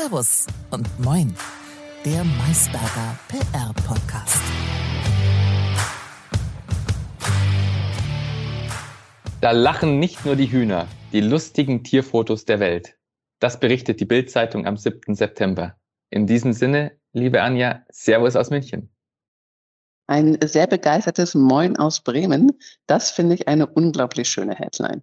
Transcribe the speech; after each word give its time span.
Servus 0.00 0.46
und 0.70 0.86
Moin, 1.00 1.34
der 2.04 2.22
Maisberger 2.22 3.18
PR-Podcast. 3.26 4.42
Da 9.40 9.50
lachen 9.50 9.98
nicht 9.98 10.24
nur 10.24 10.36
die 10.36 10.52
Hühner, 10.52 10.86
die 11.12 11.20
lustigen 11.20 11.82
Tierfotos 11.82 12.44
der 12.44 12.60
Welt. 12.60 12.96
Das 13.40 13.58
berichtet 13.58 13.98
die 13.98 14.04
Bild-Zeitung 14.04 14.66
am 14.66 14.76
7. 14.76 15.16
September. 15.16 15.76
In 16.10 16.28
diesem 16.28 16.52
Sinne, 16.52 16.92
liebe 17.12 17.42
Anja, 17.42 17.84
Servus 17.88 18.36
aus 18.36 18.50
München. 18.50 18.94
Ein 20.06 20.38
sehr 20.44 20.68
begeistertes 20.68 21.34
Moin 21.34 21.76
aus 21.76 22.04
Bremen. 22.04 22.52
Das 22.86 23.10
finde 23.10 23.34
ich 23.34 23.48
eine 23.48 23.66
unglaublich 23.66 24.28
schöne 24.28 24.54
Headline. 24.54 25.02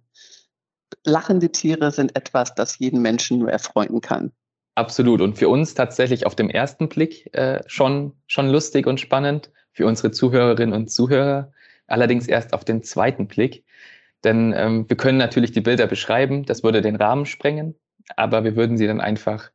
Lachende 1.04 1.52
Tiere 1.52 1.92
sind 1.92 2.16
etwas, 2.16 2.54
das 2.54 2.78
jeden 2.78 3.02
Menschen 3.02 3.40
nur 3.40 3.50
erfreuen 3.50 4.00
kann. 4.00 4.32
Absolut. 4.76 5.22
Und 5.22 5.38
für 5.38 5.48
uns 5.48 5.74
tatsächlich 5.74 6.26
auf 6.26 6.36
dem 6.36 6.50
ersten 6.50 6.88
Blick 6.88 7.34
äh, 7.34 7.62
schon, 7.66 8.12
schon 8.26 8.48
lustig 8.48 8.86
und 8.86 9.00
spannend. 9.00 9.50
Für 9.72 9.86
unsere 9.86 10.10
Zuhörerinnen 10.10 10.74
und 10.74 10.90
Zuhörer 10.90 11.52
allerdings 11.86 12.28
erst 12.28 12.52
auf 12.52 12.64
den 12.64 12.82
zweiten 12.82 13.26
Blick. 13.26 13.64
Denn 14.22 14.52
ähm, 14.56 14.88
wir 14.88 14.96
können 14.96 15.18
natürlich 15.18 15.52
die 15.52 15.60
Bilder 15.60 15.86
beschreiben, 15.86 16.44
das 16.44 16.62
würde 16.62 16.82
den 16.82 16.96
Rahmen 16.96 17.26
sprengen, 17.26 17.74
aber 18.16 18.44
wir 18.44 18.56
würden 18.56 18.76
sie 18.76 18.86
dann 18.86 19.00
einfach 19.00 19.50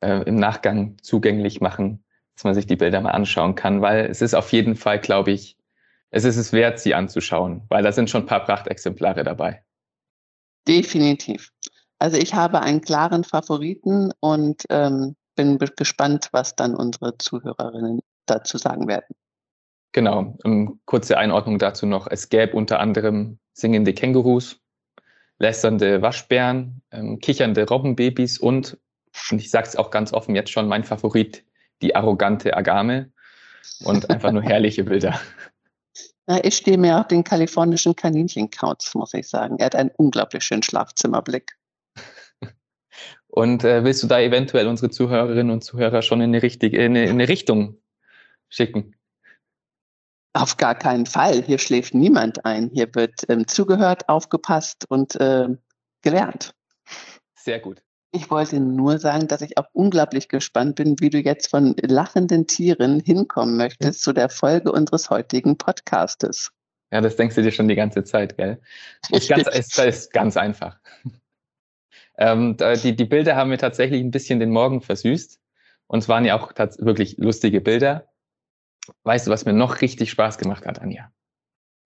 äh, 0.00 0.22
im 0.24 0.36
Nachgang 0.36 0.96
zugänglich 1.02 1.60
machen, 1.60 2.04
dass 2.34 2.44
man 2.44 2.54
sich 2.54 2.66
die 2.66 2.76
Bilder 2.76 3.00
mal 3.00 3.10
anschauen 3.10 3.54
kann, 3.54 3.80
weil 3.80 4.06
es 4.06 4.22
ist 4.22 4.34
auf 4.34 4.52
jeden 4.52 4.76
Fall, 4.76 5.00
glaube 5.00 5.32
ich, 5.32 5.56
es 6.10 6.24
ist 6.24 6.36
es 6.36 6.52
wert, 6.52 6.78
sie 6.78 6.94
anzuschauen, 6.94 7.62
weil 7.68 7.82
da 7.82 7.92
sind 7.92 8.08
schon 8.08 8.22
ein 8.22 8.26
paar 8.26 8.44
Prachtexemplare 8.44 9.24
dabei. 9.24 9.64
Definitiv. 10.68 11.53
Also 11.98 12.16
ich 12.16 12.34
habe 12.34 12.60
einen 12.60 12.80
klaren 12.80 13.24
Favoriten 13.24 14.12
und 14.20 14.64
ähm, 14.68 15.16
bin 15.36 15.58
gespannt, 15.58 16.28
was 16.32 16.56
dann 16.56 16.74
unsere 16.74 17.16
Zuhörerinnen 17.18 18.00
dazu 18.26 18.58
sagen 18.58 18.88
werden. 18.88 19.14
Genau, 19.92 20.36
um, 20.42 20.80
kurze 20.86 21.18
Einordnung 21.18 21.58
dazu 21.58 21.86
noch. 21.86 22.08
Es 22.10 22.28
gäbe 22.28 22.56
unter 22.56 22.80
anderem 22.80 23.38
singende 23.52 23.94
Kängurus, 23.94 24.60
lästernde 25.38 26.02
Waschbären, 26.02 26.82
ähm, 26.90 27.20
kichernde 27.20 27.66
Robbenbabys 27.68 28.38
und, 28.38 28.76
und 29.30 29.38
ich 29.38 29.50
sage 29.50 29.68
es 29.68 29.76
auch 29.76 29.90
ganz 29.90 30.12
offen 30.12 30.34
jetzt 30.34 30.50
schon, 30.50 30.66
mein 30.66 30.84
Favorit, 30.84 31.44
die 31.80 31.94
arrogante 31.94 32.56
Agame 32.56 33.12
und 33.84 34.10
einfach 34.10 34.32
nur 34.32 34.42
herrliche 34.50 34.84
Bilder. 34.84 35.20
Na, 36.26 36.42
ich 36.42 36.56
stehe 36.56 36.78
mir 36.78 36.98
auf 36.98 37.06
den 37.08 37.22
kalifornischen 37.22 37.94
Kaninchenkauz, 37.94 38.94
muss 38.94 39.14
ich 39.14 39.28
sagen. 39.28 39.58
Er 39.58 39.66
hat 39.66 39.76
einen 39.76 39.90
unglaublich 39.96 40.42
schönen 40.42 40.62
Schlafzimmerblick. 40.62 41.56
Und 43.34 43.64
äh, 43.64 43.82
willst 43.82 44.00
du 44.00 44.06
da 44.06 44.20
eventuell 44.20 44.68
unsere 44.68 44.90
Zuhörerinnen 44.90 45.50
und 45.50 45.64
Zuhörer 45.64 46.02
schon 46.02 46.20
in 46.20 46.30
eine, 46.30 46.40
richtige, 46.40 46.76
in 46.76 46.92
eine, 46.92 47.02
in 47.06 47.10
eine 47.10 47.26
Richtung 47.26 47.78
schicken? 48.48 48.94
Auf 50.34 50.56
gar 50.56 50.76
keinen 50.76 51.04
Fall. 51.04 51.42
Hier 51.42 51.58
schläft 51.58 51.94
niemand 51.94 52.44
ein. 52.44 52.70
Hier 52.72 52.94
wird 52.94 53.28
ähm, 53.28 53.48
zugehört, 53.48 54.08
aufgepasst 54.08 54.88
und 54.88 55.16
äh, 55.16 55.48
gelernt. 56.02 56.54
Sehr 57.34 57.58
gut. 57.58 57.82
Ich 58.12 58.30
wollte 58.30 58.60
nur 58.60 59.00
sagen, 59.00 59.26
dass 59.26 59.40
ich 59.40 59.58
auch 59.58 59.66
unglaublich 59.72 60.28
gespannt 60.28 60.76
bin, 60.76 60.94
wie 61.00 61.10
du 61.10 61.18
jetzt 61.18 61.50
von 61.50 61.74
lachenden 61.82 62.46
Tieren 62.46 63.00
hinkommen 63.00 63.56
möchtest 63.56 64.02
zu 64.02 64.12
der 64.12 64.28
Folge 64.28 64.70
unseres 64.70 65.10
heutigen 65.10 65.58
Podcastes. 65.58 66.52
Ja, 66.92 67.00
das 67.00 67.16
denkst 67.16 67.34
du 67.34 67.42
dir 67.42 67.50
schon 67.50 67.66
die 67.66 67.74
ganze 67.74 68.04
Zeit, 68.04 68.36
gell? 68.36 68.60
Ist 69.10 69.28
ganz, 69.28 69.48
ist, 69.48 69.76
ist 69.80 70.12
ganz 70.12 70.36
einfach. 70.36 70.78
Ähm, 72.18 72.56
die, 72.82 72.96
die 72.96 73.04
Bilder 73.04 73.36
haben 73.36 73.50
mir 73.50 73.58
tatsächlich 73.58 74.00
ein 74.00 74.10
bisschen 74.10 74.40
den 74.40 74.50
Morgen 74.50 74.80
versüßt. 74.80 75.40
Und 75.86 75.98
es 75.98 76.08
waren 76.08 76.24
ja 76.24 76.38
auch 76.38 76.52
wirklich 76.78 77.18
lustige 77.18 77.60
Bilder. 77.60 78.08
Weißt 79.02 79.26
du, 79.26 79.30
was 79.30 79.44
mir 79.44 79.52
noch 79.52 79.80
richtig 79.80 80.10
Spaß 80.10 80.38
gemacht 80.38 80.66
hat, 80.66 80.80
Anja? 80.80 81.10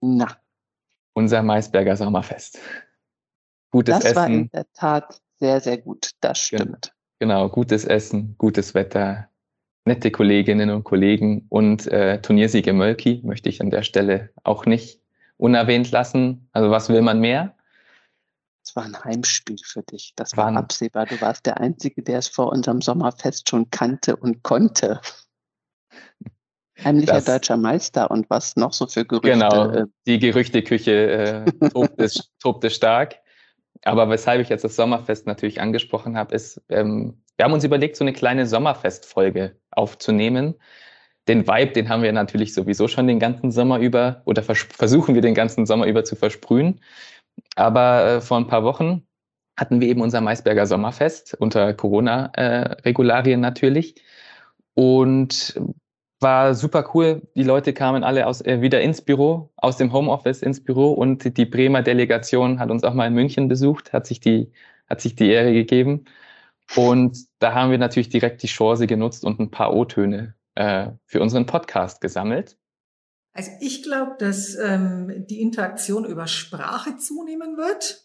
Na. 0.00 0.36
Unser 1.14 1.42
Maisberger 1.42 1.96
Sommerfest. 1.96 2.58
Gutes 3.70 3.96
das 3.96 4.04
Essen. 4.04 4.16
war 4.16 4.26
in 4.26 4.50
der 4.50 4.72
Tat 4.72 5.20
sehr, 5.38 5.60
sehr 5.60 5.78
gut. 5.78 6.12
Das 6.20 6.38
stimmt. 6.38 6.94
Genau, 7.18 7.48
gutes 7.48 7.84
Essen, 7.84 8.36
gutes 8.38 8.74
Wetter, 8.74 9.28
nette 9.84 10.10
Kolleginnen 10.10 10.70
und 10.70 10.84
Kollegen 10.84 11.46
und 11.48 11.86
äh, 11.88 12.20
Turniersieger 12.22 12.72
Mölki 12.72 13.20
möchte 13.24 13.48
ich 13.48 13.60
an 13.60 13.70
der 13.70 13.82
Stelle 13.82 14.30
auch 14.44 14.66
nicht 14.66 15.00
unerwähnt 15.36 15.90
lassen. 15.90 16.48
Also 16.52 16.70
was 16.70 16.88
will 16.88 17.02
man 17.02 17.20
mehr? 17.20 17.54
War 18.78 18.84
ein 18.84 19.04
Heimspiel 19.04 19.56
für 19.64 19.82
dich. 19.82 20.12
Das 20.14 20.36
war 20.36 20.56
absehbar. 20.56 21.06
Du 21.06 21.20
warst 21.20 21.46
der 21.46 21.58
Einzige, 21.58 22.00
der 22.00 22.18
es 22.18 22.28
vor 22.28 22.52
unserem 22.52 22.80
Sommerfest 22.80 23.48
schon 23.48 23.70
kannte 23.70 24.14
und 24.14 24.44
konnte. 24.44 25.00
Heimlicher 26.84 27.14
das, 27.14 27.24
deutscher 27.24 27.56
Meister 27.56 28.08
und 28.08 28.30
was 28.30 28.54
noch 28.54 28.72
so 28.72 28.86
für 28.86 29.04
Gerüchte. 29.04 29.30
Genau, 29.30 29.68
äh, 29.70 29.86
die 30.06 30.20
Gerüchteküche 30.20 30.92
äh, 30.92 31.68
tobte, 31.70 32.08
tobte 32.40 32.70
stark. 32.70 33.16
Aber 33.82 34.08
weshalb 34.10 34.40
ich 34.40 34.48
jetzt 34.48 34.62
das 34.62 34.76
Sommerfest 34.76 35.26
natürlich 35.26 35.60
angesprochen 35.60 36.16
habe, 36.16 36.32
ist, 36.36 36.62
ähm, 36.68 37.20
wir 37.36 37.46
haben 37.46 37.52
uns 37.52 37.64
überlegt, 37.64 37.96
so 37.96 38.04
eine 38.04 38.12
kleine 38.12 38.46
Sommerfestfolge 38.46 39.56
aufzunehmen. 39.72 40.54
Den 41.26 41.48
Vibe, 41.48 41.72
den 41.72 41.88
haben 41.88 42.04
wir 42.04 42.12
natürlich 42.12 42.54
sowieso 42.54 42.86
schon 42.86 43.08
den 43.08 43.18
ganzen 43.18 43.50
Sommer 43.50 43.80
über 43.80 44.22
oder 44.24 44.44
vers 44.44 44.68
versuchen 44.70 45.16
wir 45.16 45.22
den 45.22 45.34
ganzen 45.34 45.66
Sommer 45.66 45.86
über 45.86 46.04
zu 46.04 46.14
versprühen. 46.14 46.80
Aber 47.56 48.04
äh, 48.04 48.20
vor 48.20 48.38
ein 48.38 48.46
paar 48.46 48.64
Wochen 48.64 49.06
hatten 49.56 49.80
wir 49.80 49.88
eben 49.88 50.00
unser 50.00 50.20
Maisberger 50.20 50.66
Sommerfest 50.66 51.34
unter 51.38 51.74
Corona-Regularien 51.74 53.40
äh, 53.40 53.42
natürlich. 53.42 53.96
Und 54.74 55.58
war 56.20 56.54
super 56.54 56.90
cool. 56.94 57.22
Die 57.34 57.42
Leute 57.42 57.72
kamen 57.72 58.04
alle 58.04 58.26
aus, 58.26 58.40
äh, 58.40 58.60
wieder 58.60 58.80
ins 58.80 59.02
Büro, 59.02 59.50
aus 59.56 59.76
dem 59.76 59.92
Homeoffice 59.92 60.42
ins 60.42 60.62
Büro 60.62 60.92
und 60.92 61.36
die 61.36 61.46
Bremer 61.46 61.82
Delegation 61.82 62.58
hat 62.58 62.70
uns 62.70 62.84
auch 62.84 62.94
mal 62.94 63.06
in 63.06 63.14
München 63.14 63.48
besucht, 63.48 63.92
hat 63.92 64.06
sich 64.06 64.20
die, 64.20 64.50
hat 64.88 65.00
sich 65.00 65.14
die 65.14 65.30
Ehre 65.30 65.52
gegeben. 65.52 66.04
Und 66.76 67.18
da 67.38 67.54
haben 67.54 67.70
wir 67.70 67.78
natürlich 67.78 68.08
direkt 68.08 68.42
die 68.42 68.48
Chance 68.48 68.86
genutzt 68.86 69.24
und 69.24 69.40
ein 69.40 69.50
paar 69.50 69.74
O-Töne 69.74 70.34
äh, 70.54 70.90
für 71.06 71.20
unseren 71.22 71.46
Podcast 71.46 72.00
gesammelt. 72.00 72.56
Also 73.32 73.50
ich 73.60 73.82
glaube, 73.82 74.16
dass 74.18 74.56
ähm, 74.56 75.26
die 75.28 75.40
Interaktion 75.40 76.04
über 76.04 76.26
Sprache 76.26 76.96
zunehmen 76.96 77.56
wird. 77.56 78.04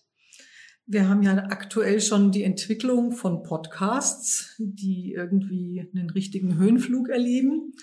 Wir 0.86 1.08
haben 1.08 1.24
ja 1.24 1.36
aktuell 1.50 2.02
schon 2.02 2.32
die 2.32 2.44
Entwicklung 2.44 3.14
von 3.14 3.44
Podcasts, 3.44 4.56
die 4.60 5.14
irgendwie 5.14 5.90
einen 5.94 6.10
richtigen 6.10 6.58
Höhenflug 6.58 7.10
erleben. 7.10 7.74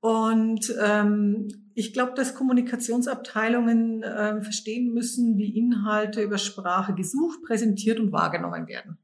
Und 0.00 0.74
ähm, 0.82 1.46
ich 1.74 1.92
glaube, 1.92 2.14
dass 2.16 2.34
Kommunikationsabteilungen 2.34 4.02
äh, 4.02 4.42
verstehen 4.42 4.92
müssen, 4.92 5.36
wie 5.36 5.56
Inhalte 5.56 6.22
über 6.22 6.38
Sprache 6.38 6.94
gesucht, 6.94 7.40
präsentiert 7.46 8.00
und 8.00 8.10
wahrgenommen 8.10 8.66
werden. 8.66 8.98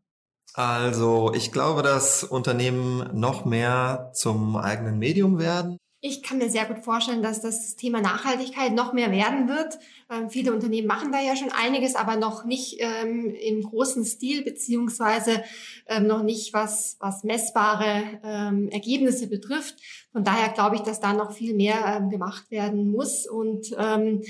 Also 0.55 1.33
ich 1.35 1.53
glaube, 1.53 1.83
dass 1.83 2.25
Unternehmen 2.25 3.17
noch 3.17 3.45
mehr 3.45 4.11
zum 4.15 4.57
eigenen 4.57 4.99
Medium 4.99 5.39
werden. 5.39 5.79
Ich 6.01 6.23
kann 6.23 6.39
mir 6.39 6.49
sehr 6.49 6.65
gut 6.65 6.85
vorstellen, 6.85 7.23
dass 7.23 7.41
das 7.41 7.75
Thema 7.75 8.01
Nachhaltigkeit 8.01 8.73
noch 8.73 8.93
mehr 8.93 9.11
werden 9.11 9.49
wird. 9.49 9.81
Ähm, 10.09 10.31
viele 10.31 10.53
Unternehmen 10.53 10.87
machen 10.87 11.11
da 11.11 11.21
ja 11.21 11.35
schon 11.35 11.51
einiges, 11.51 11.97
aber 11.97 12.15
noch 12.15 12.45
nicht 12.45 12.77
ähm, 12.79 13.35
im 13.35 13.63
großen 13.63 14.05
Stil, 14.05 14.45
beziehungsweise 14.45 15.43
ähm, 15.87 16.07
noch 16.07 16.23
nicht 16.23 16.55
was, 16.55 16.97
was 17.01 17.25
messbare 17.25 18.21
ähm, 18.23 18.69
Ergebnisse 18.69 19.27
betrifft. 19.27 19.75
Von 20.13 20.23
daher 20.23 20.51
glaube 20.51 20.77
ich, 20.77 20.83
dass 20.83 21.01
da 21.01 21.13
noch 21.13 21.33
viel 21.33 21.55
mehr 21.55 21.85
ähm, 21.85 22.11
gemacht 22.11 22.49
werden 22.53 22.93
muss 22.93 23.27
und 23.27 23.75
ähm, 23.77 24.23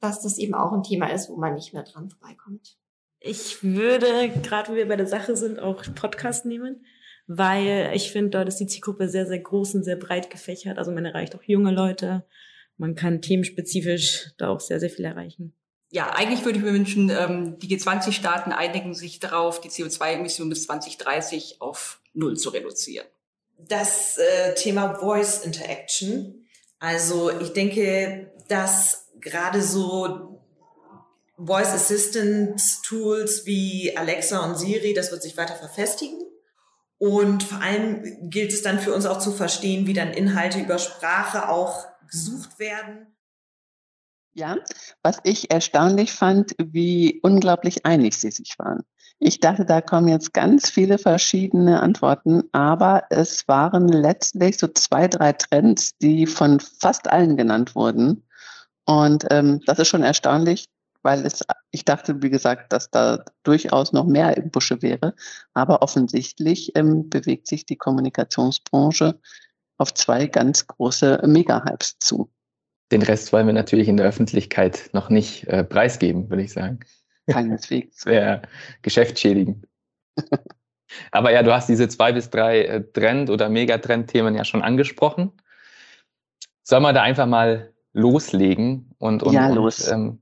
dass 0.00 0.22
das 0.22 0.38
eben 0.38 0.54
auch 0.54 0.72
ein 0.72 0.82
Thema 0.82 1.06
ist, 1.06 1.30
wo 1.30 1.36
man 1.36 1.54
nicht 1.54 1.72
mehr 1.72 1.84
dran 1.84 2.10
vorbeikommt. 2.10 2.76
Ich 3.20 3.62
würde, 3.62 4.28
gerade 4.42 4.72
wo 4.72 4.74
wir 4.74 4.88
bei 4.88 4.96
der 4.96 5.06
Sache 5.06 5.36
sind, 5.36 5.60
auch 5.60 5.84
Podcast 5.94 6.46
nehmen 6.46 6.84
weil 7.38 7.92
ich 7.94 8.12
finde, 8.12 8.30
dort 8.30 8.48
ist 8.48 8.58
die 8.58 8.66
Zielgruppe 8.66 9.08
sehr, 9.08 9.26
sehr 9.26 9.38
groß 9.38 9.74
und 9.76 9.84
sehr 9.84 9.96
breit 9.96 10.30
gefächert. 10.30 10.78
Also 10.78 10.92
man 10.92 11.04
erreicht 11.04 11.34
auch 11.34 11.42
junge 11.42 11.70
Leute. 11.70 12.24
Man 12.76 12.94
kann 12.94 13.22
themenspezifisch 13.22 14.30
da 14.36 14.48
auch 14.48 14.60
sehr, 14.60 14.80
sehr 14.80 14.90
viel 14.90 15.04
erreichen. 15.04 15.54
Ja, 15.90 16.10
eigentlich 16.10 16.44
würde 16.44 16.58
ich 16.58 16.64
mir 16.64 16.72
wünschen, 16.72 17.10
ähm, 17.10 17.58
die 17.58 17.68
G20-Staaten 17.68 18.52
einigen 18.52 18.94
sich 18.94 19.18
darauf, 19.18 19.60
die 19.60 19.68
CO2-Emissionen 19.68 20.50
bis 20.50 20.64
2030 20.64 21.60
auf 21.60 22.00
Null 22.14 22.36
zu 22.36 22.50
reduzieren. 22.50 23.06
Das 23.58 24.18
äh, 24.18 24.54
Thema 24.54 24.94
Voice 24.94 25.44
Interaction. 25.44 26.46
Also 26.78 27.30
ich 27.40 27.52
denke, 27.52 28.32
dass 28.48 29.10
gerade 29.20 29.62
so 29.62 30.40
Voice 31.38 31.68
Assistant 31.68 32.60
Tools 32.84 33.46
wie 33.46 33.96
Alexa 33.96 34.44
und 34.44 34.58
Siri, 34.58 34.94
das 34.94 35.10
wird 35.10 35.22
sich 35.22 35.36
weiter 35.36 35.54
verfestigen. 35.54 36.18
Und 37.02 37.42
vor 37.42 37.60
allem 37.60 38.30
gilt 38.30 38.52
es 38.52 38.62
dann 38.62 38.78
für 38.78 38.94
uns 38.94 39.06
auch 39.06 39.18
zu 39.18 39.32
verstehen, 39.32 39.88
wie 39.88 39.92
dann 39.92 40.12
Inhalte 40.12 40.60
über 40.60 40.78
Sprache 40.78 41.48
auch 41.48 41.88
gesucht 42.08 42.60
werden. 42.60 43.08
Ja, 44.34 44.58
was 45.02 45.18
ich 45.24 45.50
erstaunlich 45.50 46.12
fand, 46.12 46.52
wie 46.58 47.18
unglaublich 47.24 47.84
einig 47.84 48.14
sie 48.14 48.30
sich 48.30 48.56
waren. 48.56 48.84
Ich 49.18 49.40
dachte, 49.40 49.64
da 49.64 49.80
kommen 49.80 50.06
jetzt 50.06 50.32
ganz 50.32 50.70
viele 50.70 50.96
verschiedene 50.96 51.80
Antworten, 51.80 52.44
aber 52.52 53.02
es 53.10 53.48
waren 53.48 53.88
letztlich 53.88 54.56
so 54.58 54.68
zwei, 54.68 55.08
drei 55.08 55.32
Trends, 55.32 55.96
die 55.98 56.28
von 56.28 56.60
fast 56.60 57.10
allen 57.10 57.36
genannt 57.36 57.74
wurden. 57.74 58.22
Und 58.84 59.24
ähm, 59.30 59.60
das 59.66 59.80
ist 59.80 59.88
schon 59.88 60.04
erstaunlich, 60.04 60.66
weil 61.02 61.26
es, 61.26 61.44
ich 61.70 61.84
dachte, 61.84 62.22
wie 62.22 62.30
gesagt, 62.30 62.72
dass 62.72 62.90
da 62.90 63.24
durchaus 63.42 63.92
noch 63.92 64.06
mehr 64.06 64.36
im 64.36 64.50
Busche 64.50 64.82
wäre. 64.82 65.14
Aber 65.54 65.82
offensichtlich 65.82 66.72
ähm, 66.76 67.08
bewegt 67.08 67.46
sich 67.46 67.66
die 67.66 67.76
Kommunikationsbranche 67.76 69.18
auf 69.78 69.94
zwei 69.94 70.26
ganz 70.26 70.66
große 70.66 71.22
Mega-Hypes 71.26 71.98
zu. 71.98 72.30
Den 72.92 73.02
Rest 73.02 73.32
wollen 73.32 73.46
wir 73.46 73.54
natürlich 73.54 73.88
in 73.88 73.96
der 73.96 74.06
Öffentlichkeit 74.06 74.90
noch 74.92 75.08
nicht 75.08 75.44
äh, 75.48 75.64
preisgeben, 75.64 76.30
würde 76.30 76.42
ich 76.42 76.52
sagen. 76.52 76.80
Keineswegs. 77.28 78.00
Sehr 78.02 78.42
geschäftsschädigend. 78.82 79.66
Aber 81.10 81.32
ja, 81.32 81.42
du 81.42 81.52
hast 81.52 81.68
diese 81.68 81.88
zwei 81.88 82.12
bis 82.12 82.30
drei 82.30 82.64
äh, 82.64 82.92
Trend- 82.92 83.30
oder 83.30 83.48
Megatrend-Themen 83.48 84.34
ja 84.34 84.44
schon 84.44 84.62
angesprochen. 84.62 85.32
Sollen 86.62 86.82
wir 86.82 86.92
da 86.92 87.02
einfach 87.02 87.26
mal 87.26 87.72
loslegen 87.92 88.94
und, 88.98 89.22
und, 89.22 89.32
ja, 89.32 89.48
los. 89.48 89.88
und 89.88 89.94
ähm, 89.94 90.21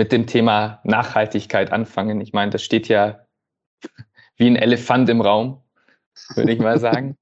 mit 0.00 0.12
dem 0.12 0.26
Thema 0.26 0.80
Nachhaltigkeit 0.82 1.72
anfangen? 1.72 2.22
Ich 2.22 2.32
meine, 2.32 2.50
das 2.50 2.62
steht 2.62 2.88
ja 2.88 3.26
wie 4.36 4.46
ein 4.46 4.56
Elefant 4.56 5.10
im 5.10 5.20
Raum, 5.20 5.62
würde 6.36 6.52
ich 6.52 6.58
mal 6.58 6.78
sagen. 6.88 7.18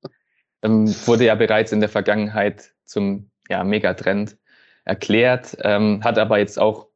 ähm, 0.63 0.87
wurde 1.05 1.25
ja 1.25 1.35
bereits 1.35 1.73
in 1.73 1.81
der 1.81 1.89
Vergangenheit 1.89 2.71
zum 2.85 3.33
ja, 3.49 3.65
Megatrend 3.65 4.37
erklärt, 4.85 5.57
ähm, 5.63 6.05
hat 6.05 6.21
aber 6.21 6.39
jetzt 6.39 6.57
auch 6.57 6.87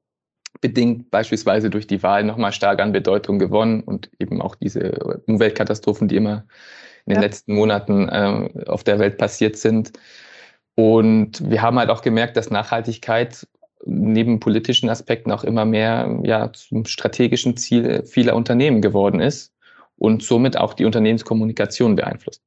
bedingt 0.60 1.10
beispielsweise 1.10 1.68
durch 1.68 1.88
die 1.88 2.04
Wahl 2.04 2.22
nochmal 2.22 2.52
stark 2.52 2.80
an 2.80 2.92
Bedeutung 2.92 3.40
gewonnen 3.40 3.82
und 3.82 4.08
eben 4.20 4.40
auch 4.40 4.54
diese 4.54 4.92
Umweltkatastrophen, 5.26 6.06
die 6.06 6.14
immer 6.14 6.44
in 7.06 7.14
den 7.14 7.16
ja. 7.16 7.22
letzten 7.22 7.56
Monaten 7.56 8.08
äh, 8.08 8.68
auf 8.68 8.84
der 8.84 9.00
Welt 9.00 9.18
passiert 9.18 9.56
sind. 9.56 9.90
Und 10.76 11.50
wir 11.50 11.60
haben 11.60 11.76
halt 11.76 11.90
auch 11.90 12.02
gemerkt, 12.02 12.36
dass 12.36 12.50
Nachhaltigkeit 12.50 13.48
neben 13.84 14.40
politischen 14.40 14.88
Aspekten 14.88 15.32
auch 15.32 15.44
immer 15.44 15.64
mehr 15.64 16.20
ja, 16.24 16.52
zum 16.52 16.84
strategischen 16.84 17.56
Ziel 17.56 18.04
vieler 18.04 18.36
Unternehmen 18.36 18.80
geworden 18.80 19.20
ist 19.20 19.52
und 19.96 20.22
somit 20.22 20.56
auch 20.56 20.74
die 20.74 20.84
Unternehmenskommunikation 20.84 21.96
beeinflusst. 21.96 22.42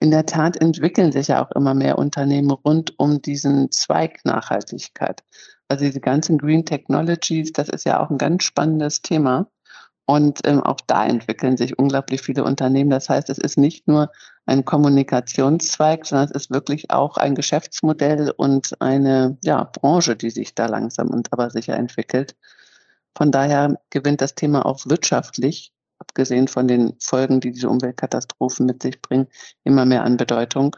In 0.00 0.10
der 0.10 0.26
Tat 0.26 0.60
entwickeln 0.60 1.12
sich 1.12 1.28
ja 1.28 1.44
auch 1.44 1.50
immer 1.52 1.72
mehr 1.72 1.98
Unternehmen 1.98 2.50
rund 2.50 2.98
um 2.98 3.22
diesen 3.22 3.70
Zweig 3.70 4.24
Nachhaltigkeit. 4.24 5.22
Also 5.68 5.84
diese 5.86 6.00
ganzen 6.00 6.36
Green 6.36 6.66
Technologies, 6.66 7.52
das 7.52 7.68
ist 7.68 7.86
ja 7.86 8.00
auch 8.00 8.10
ein 8.10 8.18
ganz 8.18 8.44
spannendes 8.44 9.00
Thema. 9.00 9.48
Und 10.06 10.40
ähm, 10.44 10.60
auch 10.62 10.80
da 10.86 11.06
entwickeln 11.06 11.56
sich 11.56 11.78
unglaublich 11.78 12.20
viele 12.20 12.44
Unternehmen. 12.44 12.90
Das 12.90 13.08
heißt, 13.08 13.30
es 13.30 13.38
ist 13.38 13.56
nicht 13.56 13.88
nur 13.88 14.10
ein 14.46 14.64
Kommunikationszweig, 14.64 16.06
sondern 16.06 16.28
es 16.28 16.44
ist 16.44 16.50
wirklich 16.50 16.90
auch 16.90 17.16
ein 17.16 17.34
Geschäftsmodell 17.34 18.32
und 18.36 18.80
eine 18.80 19.38
ja, 19.42 19.64
Branche, 19.64 20.16
die 20.16 20.30
sich 20.30 20.54
da 20.54 20.66
langsam 20.66 21.08
und 21.08 21.32
aber 21.32 21.50
sicher 21.50 21.76
entwickelt. 21.76 22.36
Von 23.16 23.32
daher 23.32 23.78
gewinnt 23.90 24.20
das 24.20 24.34
Thema 24.34 24.66
auch 24.66 24.84
wirtschaftlich, 24.86 25.72
abgesehen 25.98 26.48
von 26.48 26.68
den 26.68 26.94
Folgen, 27.00 27.40
die 27.40 27.52
diese 27.52 27.70
Umweltkatastrophen 27.70 28.66
mit 28.66 28.82
sich 28.82 29.00
bringen, 29.00 29.28
immer 29.62 29.86
mehr 29.86 30.04
an 30.04 30.16
Bedeutung. 30.16 30.76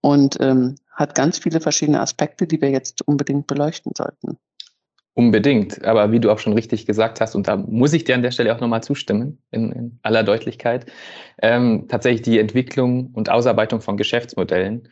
Und 0.00 0.38
ähm, 0.40 0.74
hat 0.90 1.14
ganz 1.14 1.38
viele 1.38 1.60
verschiedene 1.60 2.00
Aspekte, 2.00 2.46
die 2.46 2.60
wir 2.60 2.70
jetzt 2.70 3.06
unbedingt 3.06 3.46
beleuchten 3.46 3.92
sollten. 3.96 4.38
Unbedingt, 5.14 5.84
aber 5.84 6.10
wie 6.10 6.20
du 6.20 6.30
auch 6.30 6.38
schon 6.38 6.54
richtig 6.54 6.86
gesagt 6.86 7.20
hast, 7.20 7.34
und 7.34 7.46
da 7.46 7.56
muss 7.56 7.92
ich 7.92 8.04
dir 8.04 8.14
an 8.14 8.22
der 8.22 8.30
Stelle 8.30 8.54
auch 8.54 8.60
nochmal 8.60 8.82
zustimmen, 8.82 9.42
in, 9.50 9.70
in 9.72 9.98
aller 10.02 10.22
Deutlichkeit, 10.22 10.86
ähm, 11.42 11.86
tatsächlich 11.88 12.22
die 12.22 12.38
Entwicklung 12.38 13.10
und 13.12 13.28
Ausarbeitung 13.28 13.82
von 13.82 13.98
Geschäftsmodellen, 13.98 14.88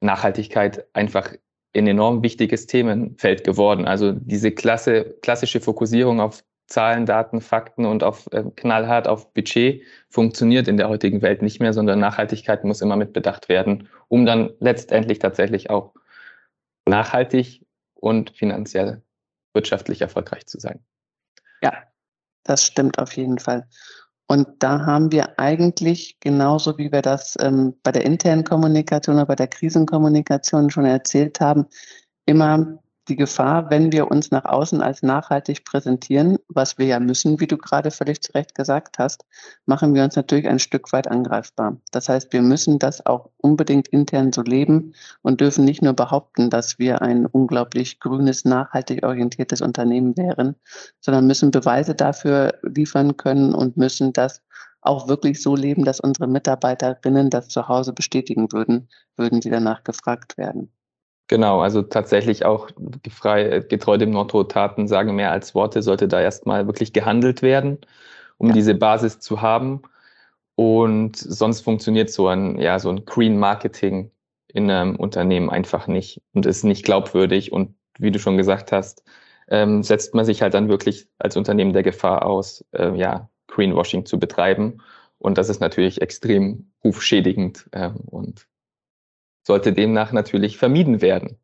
Nachhaltigkeit 0.00 0.86
einfach 0.92 1.34
ein 1.76 1.86
enorm 1.86 2.22
wichtiges 2.24 2.66
Themenfeld 2.66 3.44
geworden. 3.44 3.86
Also 3.86 4.12
diese 4.12 4.50
Klasse, 4.50 5.16
klassische 5.22 5.60
Fokussierung 5.60 6.20
auf 6.20 6.42
Zahlen, 6.66 7.06
Daten, 7.06 7.40
Fakten 7.40 7.84
und 7.84 8.02
auf 8.02 8.26
äh, 8.32 8.42
knallhart 8.56 9.06
auf 9.06 9.32
Budget 9.34 9.82
funktioniert 10.08 10.66
in 10.66 10.78
der 10.78 10.88
heutigen 10.88 11.22
Welt 11.22 11.42
nicht 11.42 11.60
mehr, 11.60 11.72
sondern 11.72 12.00
Nachhaltigkeit 12.00 12.64
muss 12.64 12.80
immer 12.80 12.96
mit 12.96 13.12
bedacht 13.12 13.48
werden, 13.48 13.88
um 14.08 14.26
dann 14.26 14.50
letztendlich 14.58 15.20
tatsächlich 15.20 15.70
auch 15.70 15.94
nachhaltig 16.86 17.64
und 17.94 18.30
finanziell 18.30 19.03
wirtschaftlich 19.54 20.00
erfolgreich 20.00 20.46
zu 20.46 20.58
sein. 20.60 20.84
Ja, 21.62 21.72
das 22.42 22.64
stimmt 22.64 22.98
auf 22.98 23.16
jeden 23.16 23.38
Fall. 23.38 23.66
Und 24.26 24.62
da 24.62 24.86
haben 24.86 25.12
wir 25.12 25.38
eigentlich 25.38 26.18
genauso 26.20 26.78
wie 26.78 26.90
wir 26.90 27.02
das 27.02 27.36
ähm, 27.40 27.74
bei 27.82 27.92
der 27.92 28.04
internen 28.04 28.44
Kommunikation 28.44 29.16
oder 29.16 29.26
bei 29.26 29.36
der 29.36 29.48
Krisenkommunikation 29.48 30.70
schon 30.70 30.86
erzählt 30.86 31.40
haben, 31.40 31.66
immer 32.26 32.82
die 33.08 33.16
Gefahr, 33.16 33.70
wenn 33.70 33.92
wir 33.92 34.10
uns 34.10 34.30
nach 34.30 34.44
außen 34.44 34.80
als 34.80 35.02
nachhaltig 35.02 35.64
präsentieren, 35.64 36.38
was 36.48 36.78
wir 36.78 36.86
ja 36.86 37.00
müssen, 37.00 37.38
wie 37.40 37.46
du 37.46 37.58
gerade 37.58 37.90
völlig 37.90 38.22
zu 38.22 38.32
Recht 38.32 38.54
gesagt 38.54 38.98
hast, 38.98 39.24
machen 39.66 39.94
wir 39.94 40.04
uns 40.04 40.16
natürlich 40.16 40.48
ein 40.48 40.58
Stück 40.58 40.92
weit 40.92 41.08
angreifbar. 41.08 41.76
Das 41.90 42.08
heißt, 42.08 42.32
wir 42.32 42.42
müssen 42.42 42.78
das 42.78 43.04
auch 43.04 43.30
unbedingt 43.36 43.88
intern 43.88 44.32
so 44.32 44.42
leben 44.42 44.94
und 45.22 45.40
dürfen 45.40 45.64
nicht 45.64 45.82
nur 45.82 45.92
behaupten, 45.92 46.48
dass 46.48 46.78
wir 46.78 47.02
ein 47.02 47.26
unglaublich 47.26 48.00
grünes, 48.00 48.44
nachhaltig 48.44 49.04
orientiertes 49.04 49.60
Unternehmen 49.60 50.16
wären, 50.16 50.56
sondern 51.00 51.26
müssen 51.26 51.50
Beweise 51.50 51.94
dafür 51.94 52.54
liefern 52.62 53.16
können 53.16 53.54
und 53.54 53.76
müssen 53.76 54.12
das 54.12 54.42
auch 54.80 55.08
wirklich 55.08 55.42
so 55.42 55.56
leben, 55.56 55.84
dass 55.84 56.00
unsere 56.00 56.28
Mitarbeiterinnen 56.28 57.30
das 57.30 57.48
zu 57.48 57.68
Hause 57.68 57.92
bestätigen 57.92 58.52
würden, 58.52 58.88
würden 59.16 59.40
sie 59.40 59.50
danach 59.50 59.82
gefragt 59.82 60.36
werden. 60.36 60.70
Genau, 61.28 61.60
also 61.60 61.82
tatsächlich 61.82 62.44
auch 62.44 62.68
frei, 63.10 63.60
getreu 63.60 63.96
dem 63.96 64.10
Motto 64.10 64.44
Taten 64.44 64.86
sagen 64.86 65.14
mehr 65.14 65.30
als 65.32 65.54
Worte, 65.54 65.82
sollte 65.82 66.06
da 66.06 66.20
erstmal 66.20 66.66
wirklich 66.66 66.92
gehandelt 66.92 67.40
werden, 67.40 67.78
um 68.36 68.48
ja. 68.48 68.54
diese 68.54 68.74
Basis 68.74 69.20
zu 69.20 69.40
haben. 69.40 69.82
Und 70.54 71.16
sonst 71.16 71.62
funktioniert 71.62 72.10
so 72.10 72.28
ein, 72.28 72.58
ja, 72.58 72.78
so 72.78 72.90
ein 72.90 73.04
Green 73.06 73.38
Marketing 73.38 74.10
in 74.48 74.70
einem 74.70 74.96
Unternehmen 74.96 75.50
einfach 75.50 75.86
nicht 75.88 76.22
und 76.32 76.46
ist 76.46 76.62
nicht 76.62 76.84
glaubwürdig. 76.84 77.52
Und 77.52 77.74
wie 77.98 78.10
du 78.10 78.18
schon 78.18 78.36
gesagt 78.36 78.70
hast, 78.70 79.02
ähm, 79.48 79.82
setzt 79.82 80.14
man 80.14 80.24
sich 80.24 80.42
halt 80.42 80.54
dann 80.54 80.68
wirklich 80.68 81.08
als 81.18 81.36
Unternehmen 81.36 81.72
der 81.72 81.82
Gefahr 81.82 82.26
aus, 82.26 82.64
äh, 82.72 82.94
ja, 82.96 83.28
Greenwashing 83.48 84.06
zu 84.06 84.18
betreiben. 84.18 84.82
Und 85.18 85.38
das 85.38 85.48
ist 85.48 85.60
natürlich 85.60 86.02
extrem 86.02 86.70
rufschädigend 86.84 87.66
äh, 87.72 87.90
und 88.06 88.46
sollte 89.44 89.72
demnach 89.72 90.12
natürlich 90.12 90.58
vermieden 90.58 91.00
werden. 91.00 91.38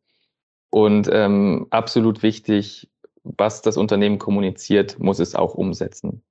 Und 0.70 1.08
ähm, 1.12 1.66
absolut 1.70 2.22
wichtig, 2.22 2.90
was 3.22 3.62
das 3.62 3.76
Unternehmen 3.76 4.18
kommuniziert, 4.18 4.98
muss 4.98 5.18
es 5.18 5.34
auch 5.34 5.54
umsetzen. 5.54 6.22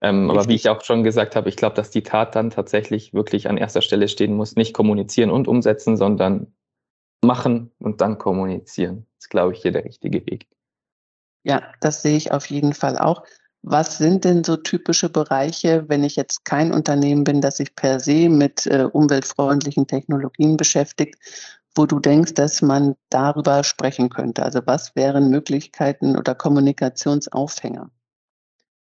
Ähm, 0.00 0.30
aber 0.30 0.46
wie 0.46 0.54
ich 0.54 0.68
auch 0.68 0.84
schon 0.84 1.02
gesagt 1.02 1.34
habe, 1.34 1.48
ich 1.48 1.56
glaube, 1.56 1.74
dass 1.74 1.90
die 1.90 2.04
Tat 2.04 2.36
dann 2.36 2.50
tatsächlich 2.50 3.14
wirklich 3.14 3.48
an 3.48 3.56
erster 3.56 3.82
Stelle 3.82 4.06
stehen 4.06 4.34
muss. 4.34 4.54
Nicht 4.54 4.72
kommunizieren 4.72 5.30
und 5.30 5.48
umsetzen, 5.48 5.96
sondern 5.96 6.52
machen 7.20 7.72
und 7.80 8.00
dann 8.00 8.18
kommunizieren. 8.18 9.06
Das 9.16 9.24
ist, 9.24 9.30
glaube 9.30 9.54
ich, 9.54 9.62
hier 9.62 9.72
der 9.72 9.84
richtige 9.84 10.24
Weg. 10.26 10.46
Ja, 11.42 11.72
das 11.80 12.02
sehe 12.02 12.16
ich 12.16 12.30
auf 12.30 12.46
jeden 12.46 12.74
Fall 12.74 12.96
auch. 12.96 13.24
Was 13.62 13.98
sind 13.98 14.24
denn 14.24 14.44
so 14.44 14.56
typische 14.56 15.08
Bereiche, 15.08 15.84
wenn 15.88 16.04
ich 16.04 16.16
jetzt 16.16 16.44
kein 16.44 16.72
Unternehmen 16.72 17.24
bin, 17.24 17.40
das 17.40 17.56
sich 17.56 17.74
per 17.74 18.00
se 18.00 18.28
mit 18.28 18.66
äh, 18.66 18.88
umweltfreundlichen 18.90 19.86
Technologien 19.86 20.56
beschäftigt, 20.56 21.16
wo 21.74 21.84
du 21.86 21.98
denkst, 21.98 22.34
dass 22.34 22.62
man 22.62 22.94
darüber 23.10 23.64
sprechen 23.64 24.10
könnte? 24.10 24.42
Also 24.42 24.60
was 24.64 24.94
wären 24.94 25.30
Möglichkeiten 25.30 26.16
oder 26.16 26.34
Kommunikationsaufhänger? 26.34 27.90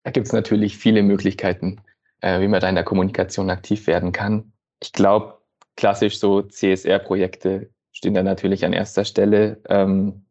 Da 0.05 0.11
gibt 0.11 0.27
es 0.27 0.33
natürlich 0.33 0.77
viele 0.77 1.03
Möglichkeiten, 1.03 1.81
äh, 2.21 2.41
wie 2.41 2.49
man 2.49 2.61
da 2.61 2.69
in 2.69 2.75
der 2.75 2.85
Kommunikation 2.85 3.51
aktiv 3.51 3.87
werden 3.87 4.13
kann. 4.13 4.53
Ich 4.81 4.93
glaube, 4.93 5.39
klassisch 5.77 6.19
so 6.19 6.43
CSR-Projekte 6.43 7.71
stehen 7.93 8.15
da 8.15 8.23
natürlich 8.23 8.65
an 8.65 8.73
erster 8.73 9.05
Stelle. 9.05 9.61
Ähm, 9.69 10.25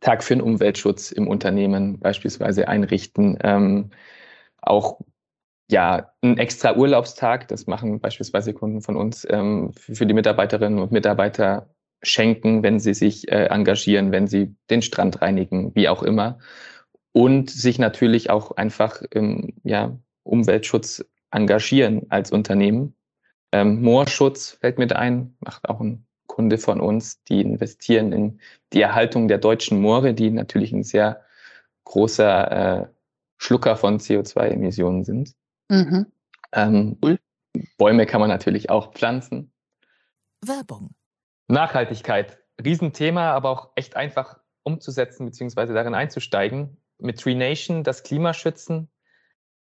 Tag 0.00 0.22
für 0.22 0.34
den 0.34 0.42
Umweltschutz 0.42 1.12
im 1.12 1.28
Unternehmen 1.28 1.98
beispielsweise 1.98 2.68
einrichten. 2.68 3.38
Ähm, 3.42 3.90
auch 4.60 5.00
ja, 5.68 6.12
ein 6.22 6.38
extra 6.38 6.76
Urlaubstag, 6.76 7.48
das 7.48 7.66
machen 7.66 8.00
beispielsweise 8.00 8.54
Kunden 8.54 8.82
von 8.82 8.96
uns, 8.96 9.26
ähm, 9.28 9.72
für 9.72 10.06
die 10.06 10.14
Mitarbeiterinnen 10.14 10.78
und 10.78 10.92
Mitarbeiter 10.92 11.68
schenken, 12.02 12.62
wenn 12.62 12.78
sie 12.78 12.94
sich 12.94 13.30
äh, 13.32 13.46
engagieren, 13.46 14.12
wenn 14.12 14.26
sie 14.26 14.54
den 14.70 14.82
Strand 14.82 15.22
reinigen, 15.22 15.74
wie 15.74 15.88
auch 15.88 16.02
immer. 16.02 16.38
Und 17.12 17.50
sich 17.50 17.78
natürlich 17.78 18.30
auch 18.30 18.52
einfach 18.52 19.02
im 19.10 19.54
ja, 19.64 19.98
Umweltschutz 20.22 21.04
engagieren 21.30 22.06
als 22.10 22.30
Unternehmen. 22.30 22.94
Ähm, 23.52 23.82
Moorschutz 23.82 24.58
fällt 24.60 24.78
mir 24.78 24.86
da 24.86 24.96
ein, 24.96 25.36
macht 25.40 25.68
auch 25.68 25.80
ein 25.80 26.06
Kunde 26.36 26.58
von 26.58 26.82
uns, 26.82 27.22
die 27.22 27.40
investieren 27.40 28.12
in 28.12 28.40
die 28.74 28.82
Erhaltung 28.82 29.26
der 29.26 29.38
deutschen 29.38 29.80
Moore, 29.80 30.12
die 30.12 30.28
natürlich 30.30 30.70
ein 30.70 30.82
sehr 30.82 31.22
großer 31.84 32.82
äh, 32.82 32.86
Schlucker 33.38 33.74
von 33.78 33.98
CO2-Emissionen 33.98 35.02
sind. 35.02 35.34
Mhm. 35.70 36.12
Ähm, 36.52 36.98
Bäume 37.78 38.04
kann 38.04 38.20
man 38.20 38.28
natürlich 38.28 38.68
auch 38.68 38.92
pflanzen. 38.92 39.50
Werbung. 40.42 40.90
Nachhaltigkeit, 41.48 42.38
Riesenthema, 42.62 43.32
aber 43.32 43.48
auch 43.48 43.70
echt 43.74 43.96
einfach 43.96 44.38
umzusetzen 44.62 45.24
bzw. 45.24 45.72
darin 45.72 45.94
einzusteigen. 45.94 46.76
Mit 46.98 47.18
Tree 47.18 47.34
Nation 47.34 47.82
das 47.82 48.02
Klima 48.02 48.34
schützen. 48.34 48.90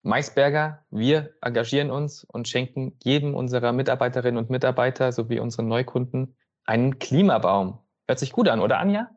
Maisberger, 0.02 0.84
wir 0.90 1.34
engagieren 1.40 1.90
uns 1.90 2.24
und 2.24 2.46
schenken 2.46 2.94
jedem 3.02 3.34
unserer 3.34 3.72
Mitarbeiterinnen 3.72 4.36
und 4.36 4.50
Mitarbeiter 4.50 5.12
sowie 5.12 5.40
unseren 5.40 5.68
Neukunden 5.68 6.34
einen 6.68 6.98
Klimabaum. 6.98 7.78
Hört 8.06 8.18
sich 8.18 8.32
gut 8.32 8.48
an, 8.48 8.60
oder 8.60 8.78
Anja? 8.78 9.10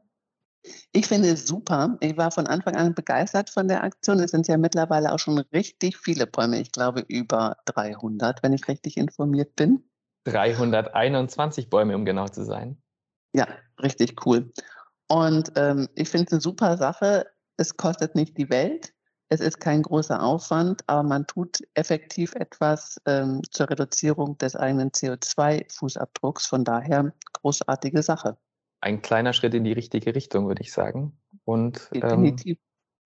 Ich 0.93 1.07
finde 1.07 1.29
es 1.29 1.45
super. 1.45 1.97
Ich 1.99 2.17
war 2.17 2.31
von 2.31 2.47
Anfang 2.47 2.75
an 2.75 2.93
begeistert 2.93 3.49
von 3.49 3.67
der 3.67 3.83
Aktion. 3.83 4.19
Es 4.19 4.31
sind 4.31 4.47
ja 4.47 4.57
mittlerweile 4.57 5.11
auch 5.11 5.19
schon 5.19 5.37
richtig 5.53 5.97
viele 5.97 6.27
Bäume. 6.27 6.61
Ich 6.61 6.71
glaube 6.71 7.01
über 7.07 7.57
300, 7.65 8.43
wenn 8.43 8.53
ich 8.53 8.67
richtig 8.67 8.97
informiert 8.97 9.55
bin. 9.55 9.83
321 10.25 11.69
Bäume, 11.69 11.95
um 11.95 12.05
genau 12.05 12.27
zu 12.27 12.45
sein. 12.45 12.81
Ja, 13.33 13.47
richtig 13.81 14.25
cool. 14.25 14.51
Und 15.09 15.51
ähm, 15.55 15.89
ich 15.95 16.09
finde 16.09 16.27
es 16.27 16.31
eine 16.33 16.41
super 16.41 16.77
Sache. 16.77 17.25
Es 17.57 17.75
kostet 17.75 18.15
nicht 18.15 18.37
die 18.37 18.49
Welt. 18.49 18.93
Es 19.31 19.39
ist 19.39 19.59
kein 19.59 19.81
großer 19.81 20.21
Aufwand, 20.21 20.83
aber 20.87 21.03
man 21.03 21.25
tut 21.25 21.61
effektiv 21.73 22.35
etwas 22.35 22.99
ähm, 23.05 23.41
zur 23.49 23.69
Reduzierung 23.69 24.37
des 24.37 24.55
eigenen 24.55 24.91
CO2-Fußabdrucks. 24.91 26.47
Von 26.47 26.65
daher 26.65 27.13
großartige 27.41 28.03
Sache 28.03 28.37
ein 28.81 29.01
kleiner 29.01 29.33
Schritt 29.33 29.53
in 29.53 29.63
die 29.63 29.71
richtige 29.71 30.13
Richtung, 30.15 30.47
würde 30.47 30.61
ich 30.61 30.73
sagen. 30.73 31.17
Und 31.45 31.89
ähm, 31.93 32.35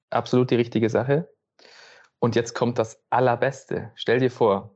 absolut 0.10 0.50
die 0.50 0.56
richtige 0.56 0.90
Sache. 0.90 1.30
Und 2.20 2.36
jetzt 2.36 2.56
kommt 2.56 2.80
das 2.80 3.04
Allerbeste. 3.10 3.92
Stell 3.96 4.20
dir 4.20 4.32
vor, 4.32 4.76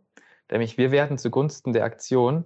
nämlich 0.52 0.78
wir 0.78 0.92
werden 0.92 1.18
zugunsten 1.18 1.74
der 1.74 1.86
Aktion 1.86 2.46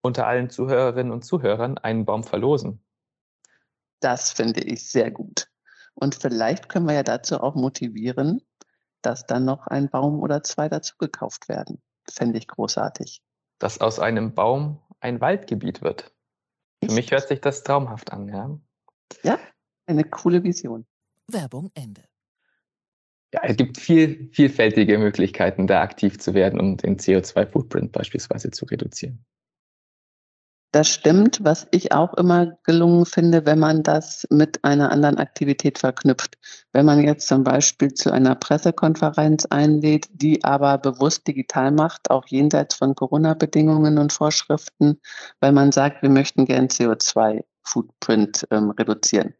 unter 0.00 0.26
allen 0.26 0.48
Zuhörerinnen 0.48 1.12
und 1.12 1.24
Zuhörern 1.24 1.76
einen 1.76 2.04
Baum 2.04 2.24
verlosen. 2.24 2.82
Das 4.00 4.32
finde 4.32 4.62
ich 4.62 4.88
sehr 4.88 5.10
gut. 5.10 5.48
Und 5.94 6.14
vielleicht 6.14 6.68
können 6.68 6.86
wir 6.86 6.94
ja 6.94 7.02
dazu 7.02 7.40
auch 7.40 7.54
motivieren, 7.54 8.42
dass 9.02 9.26
dann 9.26 9.44
noch 9.44 9.66
ein 9.66 9.88
Baum 9.88 10.20
oder 10.20 10.42
zwei 10.42 10.68
dazu 10.68 10.96
gekauft 10.98 11.48
werden. 11.48 11.82
Fände 12.10 12.38
ich 12.38 12.48
großartig. 12.48 13.22
Dass 13.58 13.80
aus 13.80 13.98
einem 13.98 14.34
Baum 14.34 14.80
ein 15.00 15.20
Waldgebiet 15.20 15.82
wird. 15.82 16.12
Für 16.82 16.92
mich 16.92 17.10
hört 17.12 17.28
sich 17.28 17.40
das 17.40 17.62
traumhaft 17.62 18.12
an, 18.12 18.28
ja. 18.28 18.58
Ja, 19.22 19.38
eine 19.86 20.04
coole 20.04 20.42
Vision. 20.42 20.86
Werbung 21.28 21.70
Ende. 21.74 22.02
Ja, 23.32 23.40
es 23.44 23.56
gibt 23.56 23.78
viel, 23.78 24.28
vielfältige 24.32 24.98
Möglichkeiten, 24.98 25.66
da 25.66 25.80
aktiv 25.80 26.18
zu 26.18 26.34
werden, 26.34 26.60
um 26.60 26.76
den 26.76 26.98
CO2-Footprint 26.98 27.92
beispielsweise 27.92 28.50
zu 28.50 28.66
reduzieren. 28.66 29.24
Das 30.72 30.88
stimmt, 30.88 31.44
was 31.44 31.66
ich 31.70 31.92
auch 31.92 32.14
immer 32.14 32.56
gelungen 32.64 33.04
finde, 33.04 33.44
wenn 33.44 33.58
man 33.58 33.82
das 33.82 34.26
mit 34.30 34.64
einer 34.64 34.90
anderen 34.90 35.18
Aktivität 35.18 35.78
verknüpft. 35.78 36.38
Wenn 36.72 36.86
man 36.86 37.04
jetzt 37.04 37.28
zum 37.28 37.44
Beispiel 37.44 37.92
zu 37.92 38.10
einer 38.10 38.34
Pressekonferenz 38.34 39.44
einlädt, 39.44 40.08
die 40.14 40.42
aber 40.44 40.78
bewusst 40.78 41.28
digital 41.28 41.72
macht, 41.72 42.10
auch 42.10 42.26
jenseits 42.26 42.74
von 42.74 42.94
Corona-Bedingungen 42.94 43.98
und 43.98 44.14
Vorschriften, 44.14 44.98
weil 45.40 45.52
man 45.52 45.72
sagt, 45.72 46.00
wir 46.00 46.08
möchten 46.08 46.46
gern 46.46 46.68
CO2-Footprint 46.68 48.48
ähm, 48.50 48.70
reduzieren. 48.70 49.34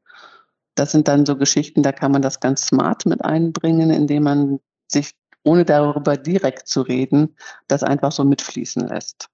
Das 0.75 0.93
sind 0.93 1.09
dann 1.09 1.25
so 1.25 1.39
Geschichten, 1.39 1.83
da 1.83 1.93
kann 1.93 2.12
man 2.12 2.21
das 2.21 2.41
ganz 2.41 2.67
smart 2.67 3.07
mit 3.07 3.25
einbringen, 3.25 3.89
indem 3.89 4.25
man 4.25 4.61
sich, 4.87 5.15
ohne 5.45 5.65
darüber 5.65 6.19
direkt 6.19 6.69
zu 6.69 6.83
reden, 6.83 7.37
das 7.69 7.83
einfach 7.83 8.12
so 8.12 8.23
mitfließen 8.23 8.87
lässt. 8.87 9.31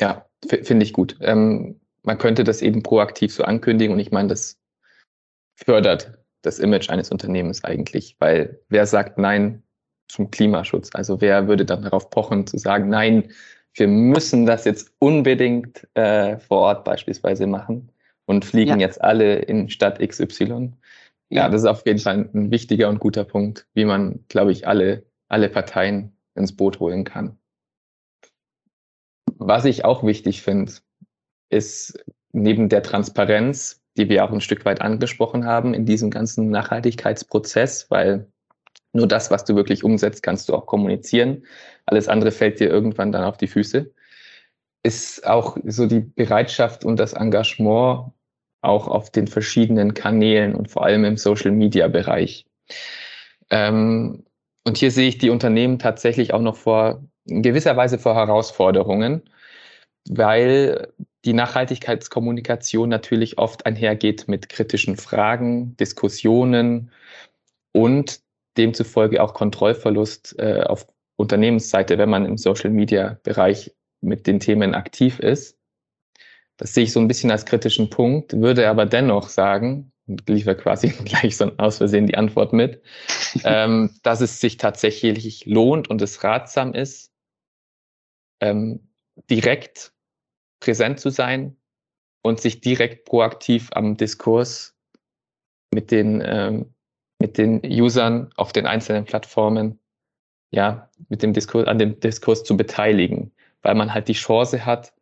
Ja, 0.00 0.27
finde 0.46 0.84
ich 0.84 0.92
gut. 0.92 1.16
Ähm, 1.20 1.80
man 2.02 2.18
könnte 2.18 2.44
das 2.44 2.62
eben 2.62 2.82
proaktiv 2.82 3.32
so 3.32 3.44
ankündigen 3.44 3.92
und 3.92 4.00
ich 4.00 4.10
meine, 4.10 4.28
das 4.28 4.58
fördert 5.56 6.18
das 6.42 6.58
Image 6.58 6.88
eines 6.88 7.10
Unternehmens 7.10 7.64
eigentlich, 7.64 8.16
weil 8.20 8.60
wer 8.68 8.86
sagt 8.86 9.18
Nein 9.18 9.62
zum 10.08 10.30
Klimaschutz? 10.30 10.90
Also 10.94 11.20
wer 11.20 11.48
würde 11.48 11.64
dann 11.64 11.82
darauf 11.82 12.10
pochen 12.10 12.46
zu 12.46 12.58
sagen, 12.58 12.88
nein, 12.88 13.30
wir 13.74 13.88
müssen 13.88 14.46
das 14.46 14.64
jetzt 14.64 14.92
unbedingt 14.98 15.86
äh, 15.94 16.38
vor 16.38 16.58
Ort 16.58 16.84
beispielsweise 16.84 17.46
machen 17.46 17.90
und 18.26 18.44
fliegen 18.44 18.80
ja. 18.80 18.86
jetzt 18.86 19.02
alle 19.02 19.36
in 19.40 19.68
Stadt 19.68 19.98
XY. 20.00 20.72
Ja, 21.30 21.42
ja, 21.42 21.48
das 21.48 21.62
ist 21.62 21.66
auf 21.66 21.86
jeden 21.86 21.98
Fall 21.98 22.28
ein 22.32 22.50
wichtiger 22.50 22.88
und 22.88 23.00
guter 23.00 23.24
Punkt, 23.24 23.66
wie 23.74 23.84
man, 23.84 24.24
glaube 24.28 24.52
ich, 24.52 24.66
alle, 24.66 25.04
alle 25.28 25.48
Parteien 25.48 26.16
ins 26.34 26.56
Boot 26.56 26.80
holen 26.80 27.04
kann. 27.04 27.38
Was 29.36 29.64
ich 29.64 29.84
auch 29.84 30.02
wichtig 30.04 30.42
finde, 30.42 30.72
ist 31.50 32.02
neben 32.32 32.68
der 32.68 32.82
Transparenz, 32.82 33.82
die 33.96 34.08
wir 34.08 34.24
auch 34.24 34.30
ein 34.30 34.40
Stück 34.40 34.64
weit 34.64 34.80
angesprochen 34.80 35.44
haben 35.44 35.74
in 35.74 35.86
diesem 35.86 36.10
ganzen 36.10 36.50
Nachhaltigkeitsprozess, 36.50 37.90
weil 37.90 38.28
nur 38.92 39.06
das, 39.06 39.30
was 39.30 39.44
du 39.44 39.54
wirklich 39.54 39.84
umsetzt, 39.84 40.22
kannst 40.22 40.48
du 40.48 40.54
auch 40.54 40.66
kommunizieren. 40.66 41.44
Alles 41.86 42.08
andere 42.08 42.30
fällt 42.30 42.60
dir 42.60 42.68
irgendwann 42.68 43.12
dann 43.12 43.24
auf 43.24 43.36
die 43.36 43.46
Füße. 43.46 43.92
Ist 44.82 45.26
auch 45.26 45.56
so 45.64 45.86
die 45.86 46.00
Bereitschaft 46.00 46.84
und 46.84 46.98
das 46.98 47.12
Engagement 47.12 48.12
auch 48.60 48.88
auf 48.88 49.10
den 49.10 49.26
verschiedenen 49.26 49.94
Kanälen 49.94 50.54
und 50.54 50.70
vor 50.70 50.84
allem 50.84 51.04
im 51.04 51.16
Social-Media-Bereich. 51.16 52.46
Ähm, 53.50 54.24
und 54.64 54.76
hier 54.76 54.90
sehe 54.90 55.08
ich 55.08 55.18
die 55.18 55.30
Unternehmen 55.30 55.78
tatsächlich 55.78 56.34
auch 56.34 56.40
noch 56.40 56.56
vor 56.56 57.02
in 57.28 57.42
gewisser 57.42 57.76
Weise 57.76 57.98
vor 57.98 58.14
Herausforderungen, 58.14 59.22
weil 60.08 60.88
die 61.24 61.32
Nachhaltigkeitskommunikation 61.32 62.88
natürlich 62.88 63.38
oft 63.38 63.66
einhergeht 63.66 64.28
mit 64.28 64.48
kritischen 64.48 64.96
Fragen, 64.96 65.76
Diskussionen 65.76 66.90
und 67.72 68.20
demzufolge 68.56 69.22
auch 69.22 69.34
Kontrollverlust 69.34 70.36
äh, 70.38 70.62
auf 70.62 70.86
Unternehmensseite, 71.16 71.98
wenn 71.98 72.10
man 72.10 72.24
im 72.24 72.38
Social-Media-Bereich 72.38 73.74
mit 74.00 74.26
den 74.26 74.40
Themen 74.40 74.74
aktiv 74.74 75.18
ist. 75.18 75.58
Das 76.56 76.74
sehe 76.74 76.84
ich 76.84 76.92
so 76.92 77.00
ein 77.00 77.08
bisschen 77.08 77.30
als 77.30 77.44
kritischen 77.44 77.90
Punkt, 77.90 78.32
würde 78.40 78.68
aber 78.68 78.86
dennoch 78.86 79.28
sagen, 79.28 79.92
und 80.06 80.28
liefere 80.28 80.56
quasi 80.56 80.88
gleich 81.04 81.36
so 81.36 81.52
aus 81.58 81.78
Versehen 81.78 82.06
die 82.06 82.16
Antwort 82.16 82.52
mit, 82.52 82.82
ähm, 83.44 83.90
dass 84.02 84.20
es 84.20 84.40
sich 84.40 84.56
tatsächlich 84.56 85.46
lohnt 85.46 85.88
und 85.88 86.02
es 86.02 86.24
ratsam 86.24 86.74
ist, 86.74 87.07
ähm, 88.40 88.88
direkt 89.30 89.92
präsent 90.60 91.00
zu 91.00 91.10
sein 91.10 91.56
und 92.22 92.40
sich 92.40 92.60
direkt 92.60 93.04
proaktiv 93.04 93.70
am 93.72 93.96
Diskurs 93.96 94.76
mit 95.72 95.90
den, 95.90 96.22
ähm, 96.24 96.74
mit 97.20 97.38
den 97.38 97.60
Usern 97.64 98.30
auf 98.36 98.52
den 98.52 98.66
einzelnen 98.66 99.04
Plattformen, 99.04 99.78
ja, 100.50 100.90
mit 101.08 101.22
dem 101.22 101.32
Diskurs, 101.32 101.66
an 101.66 101.78
dem 101.78 102.00
Diskurs 102.00 102.44
zu 102.44 102.56
beteiligen, 102.56 103.32
weil 103.62 103.74
man 103.74 103.92
halt 103.92 104.08
die 104.08 104.14
Chance 104.14 104.64
hat, 104.64 104.94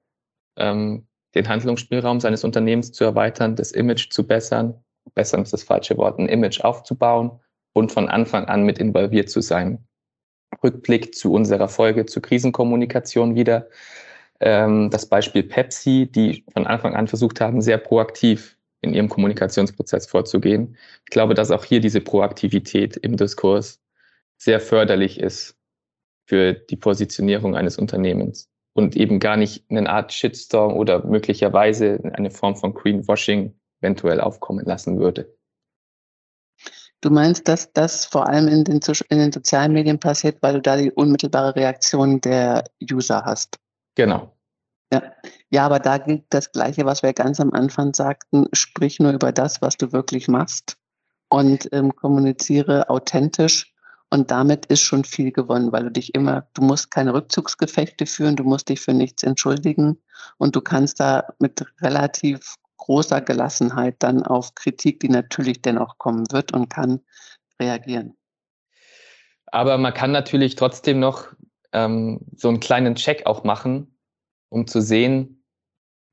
ähm, 0.56 1.06
den 1.34 1.48
Handlungsspielraum 1.48 2.20
seines 2.20 2.44
Unternehmens 2.44 2.92
zu 2.92 3.04
erweitern, 3.04 3.56
das 3.56 3.72
Image 3.72 4.10
zu 4.10 4.26
bessern, 4.26 4.82
bessern 5.14 5.42
ist 5.42 5.52
das 5.52 5.62
falsche 5.62 5.96
Wort, 5.98 6.18
ein 6.18 6.28
Image 6.28 6.60
aufzubauen 6.62 7.38
und 7.74 7.92
von 7.92 8.08
Anfang 8.08 8.46
an 8.46 8.64
mit 8.64 8.78
involviert 8.78 9.30
zu 9.30 9.40
sein. 9.40 9.86
Rückblick 10.62 11.14
zu 11.14 11.32
unserer 11.32 11.68
Folge 11.68 12.06
zur 12.06 12.22
Krisenkommunikation 12.22 13.34
wieder. 13.34 13.68
Ähm, 14.40 14.90
das 14.90 15.06
Beispiel 15.06 15.42
Pepsi, 15.42 16.08
die 16.10 16.44
von 16.52 16.66
Anfang 16.66 16.94
an 16.94 17.08
versucht 17.08 17.40
haben, 17.40 17.62
sehr 17.62 17.78
proaktiv 17.78 18.56
in 18.82 18.94
ihrem 18.94 19.08
Kommunikationsprozess 19.08 20.06
vorzugehen. 20.06 20.76
Ich 21.04 21.10
glaube, 21.10 21.34
dass 21.34 21.50
auch 21.50 21.64
hier 21.64 21.80
diese 21.80 22.00
Proaktivität 22.00 22.96
im 22.96 23.16
Diskurs 23.16 23.80
sehr 24.38 24.60
förderlich 24.60 25.20
ist 25.20 25.56
für 26.26 26.52
die 26.52 26.76
Positionierung 26.76 27.56
eines 27.56 27.78
Unternehmens 27.78 28.48
und 28.74 28.96
eben 28.96 29.20
gar 29.20 29.36
nicht 29.36 29.64
eine 29.70 29.88
Art 29.88 30.12
Shitstorm 30.12 30.74
oder 30.74 31.04
möglicherweise 31.06 32.00
eine 32.12 32.30
Form 32.30 32.56
von 32.56 32.74
Greenwashing 32.74 33.54
eventuell 33.80 34.20
aufkommen 34.20 34.64
lassen 34.64 34.98
würde. 34.98 35.34
Du 37.00 37.10
meinst, 37.10 37.46
dass 37.46 37.72
das 37.72 38.04
vor 38.06 38.28
allem 38.28 38.48
in 38.48 38.64
den, 38.64 38.80
in 39.08 39.18
den 39.18 39.32
sozialen 39.32 39.72
Medien 39.72 40.00
passiert, 40.00 40.38
weil 40.42 40.54
du 40.54 40.62
da 40.62 40.76
die 40.76 40.90
unmittelbare 40.90 41.54
Reaktion 41.54 42.20
der 42.20 42.64
User 42.82 43.24
hast. 43.24 43.58
Genau. 43.94 44.32
Ja. 44.92 45.02
ja, 45.50 45.66
aber 45.66 45.80
da 45.80 45.98
gilt 45.98 46.24
das 46.30 46.52
Gleiche, 46.52 46.84
was 46.84 47.02
wir 47.02 47.12
ganz 47.12 47.40
am 47.40 47.52
Anfang 47.52 47.92
sagten. 47.92 48.46
Sprich 48.52 49.00
nur 49.00 49.12
über 49.12 49.32
das, 49.32 49.60
was 49.60 49.76
du 49.76 49.92
wirklich 49.92 50.28
machst 50.28 50.78
und 51.28 51.68
ähm, 51.72 51.94
kommuniziere 51.94 52.88
authentisch. 52.88 53.72
Und 54.10 54.30
damit 54.30 54.66
ist 54.66 54.82
schon 54.82 55.02
viel 55.02 55.32
gewonnen, 55.32 55.72
weil 55.72 55.84
du 55.84 55.90
dich 55.90 56.14
immer, 56.14 56.46
du 56.54 56.62
musst 56.62 56.92
keine 56.92 57.12
Rückzugsgefechte 57.12 58.06
führen, 58.06 58.36
du 58.36 58.44
musst 58.44 58.68
dich 58.68 58.80
für 58.80 58.94
nichts 58.94 59.24
entschuldigen 59.24 59.98
und 60.38 60.54
du 60.54 60.60
kannst 60.60 61.00
da 61.00 61.24
mit 61.40 61.64
relativ 61.80 62.54
großer 62.76 63.20
Gelassenheit 63.20 63.96
dann 64.00 64.22
auf 64.22 64.54
Kritik, 64.54 65.00
die 65.00 65.08
natürlich 65.08 65.62
dennoch 65.62 65.98
kommen 65.98 66.24
wird 66.30 66.52
und 66.52 66.68
kann, 66.68 67.00
reagieren. 67.60 68.16
Aber 69.46 69.78
man 69.78 69.94
kann 69.94 70.12
natürlich 70.12 70.56
trotzdem 70.56 71.00
noch 71.00 71.28
ähm, 71.72 72.20
so 72.36 72.48
einen 72.48 72.60
kleinen 72.60 72.94
Check 72.94 73.26
auch 73.26 73.44
machen, 73.44 73.96
um 74.48 74.66
zu 74.66 74.80
sehen, 74.80 75.44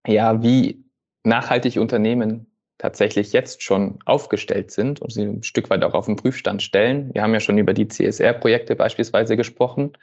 ja, 0.06 0.42
wie 0.42 0.86
nachhaltig 1.24 1.78
Unternehmen 1.78 2.54
tatsächlich 2.78 3.32
jetzt 3.32 3.64
schon 3.64 4.00
aufgestellt 4.06 4.72
sind 4.72 5.02
und 5.02 5.12
sie 5.12 5.24
ein 5.24 5.44
Stück 5.44 5.70
weit 5.70 5.84
auch 5.84 5.94
auf 5.94 6.06
den 6.06 6.18
Prüfstand 6.18 6.62
stellen. 6.62 7.14
Wir 7.14 7.22
haben 7.22 7.34
ja 7.34 7.40
schon 7.40 7.58
über 7.58 7.74
die 7.74 7.88
CSR-Projekte 7.88 8.76
beispielsweise 8.76 9.38
gesprochen. 9.38 9.94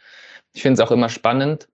Ich 0.53 0.63
finde 0.63 0.81
es 0.81 0.87
auch 0.87 0.91
immer 0.91 1.09
spannend. 1.09 1.69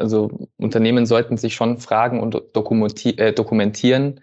Also 0.00 0.48
Unternehmen 0.56 1.06
sollten 1.06 1.36
sich 1.36 1.54
schon 1.54 1.78
fragen 1.78 2.20
und 2.20 2.34
äh, 2.34 3.32
dokumentieren, 3.32 4.20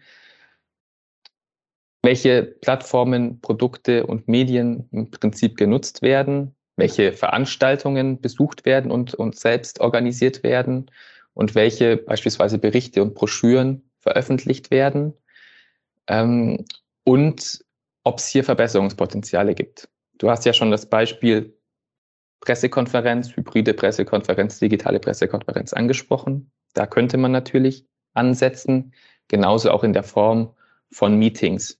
welche 2.04 2.44
Plattformen, 2.44 3.42
Produkte 3.42 4.06
und 4.06 4.28
Medien 4.28 4.88
im 4.92 5.12
Prinzip 5.12 5.58
genutzt 5.58 6.02
werden, 6.02 6.56
welche 6.78 7.12
Veranstaltungen 7.12 8.22
besucht 8.22 8.66
werden 8.66 8.92
und, 8.92 9.14
und 9.14 9.38
selbst 9.38 9.80
organisiert 9.80 10.44
werden 10.44 10.90
und 11.34 11.56
welche 11.56 11.98
beispielsweise 11.98 12.60
Berichte 12.60 13.02
und 13.02 13.14
Broschüren 13.14 13.90
veröffentlicht 14.00 14.72
werden 14.72 15.14
ähm, 16.08 16.66
und 17.04 17.64
ob 18.04 18.20
es 18.20 18.28
hier 18.28 18.44
Verbesserungspotenziale 18.44 19.54
gibt. 19.54 19.90
Du 20.18 20.30
hast 20.30 20.46
ja 20.46 20.54
schon 20.54 20.72
das 20.72 20.90
Beispiel 20.90 21.57
Pressekonferenz, 22.40 23.36
hybride 23.36 23.74
Pressekonferenz, 23.74 24.60
digitale 24.60 25.00
Pressekonferenz 25.00 25.74
angesprochen. 25.74 26.52
Da 26.74 26.86
könnte 26.86 27.18
man 27.18 27.32
natürlich 27.32 27.86
ansetzen, 28.14 28.94
genauso 29.28 29.72
auch 29.72 29.84
in 29.84 29.94
der 29.94 30.04
Form 30.04 30.54
von 30.92 31.18
Meetings. 31.18 31.80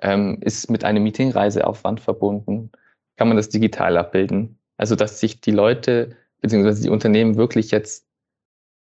Ähm, 0.00 0.38
ist 0.40 0.70
mit 0.70 0.84
einem 0.84 1.02
Meetingreiseaufwand 1.02 2.00
verbunden? 2.00 2.70
Kann 3.16 3.28
man 3.28 3.36
das 3.36 3.48
digital 3.48 3.96
abbilden? 3.96 4.58
Also, 4.76 4.94
dass 4.94 5.18
sich 5.18 5.40
die 5.40 5.50
Leute 5.50 6.16
bzw. 6.40 6.82
die 6.82 6.90
Unternehmen 6.90 7.36
wirklich 7.36 7.72
jetzt 7.72 8.06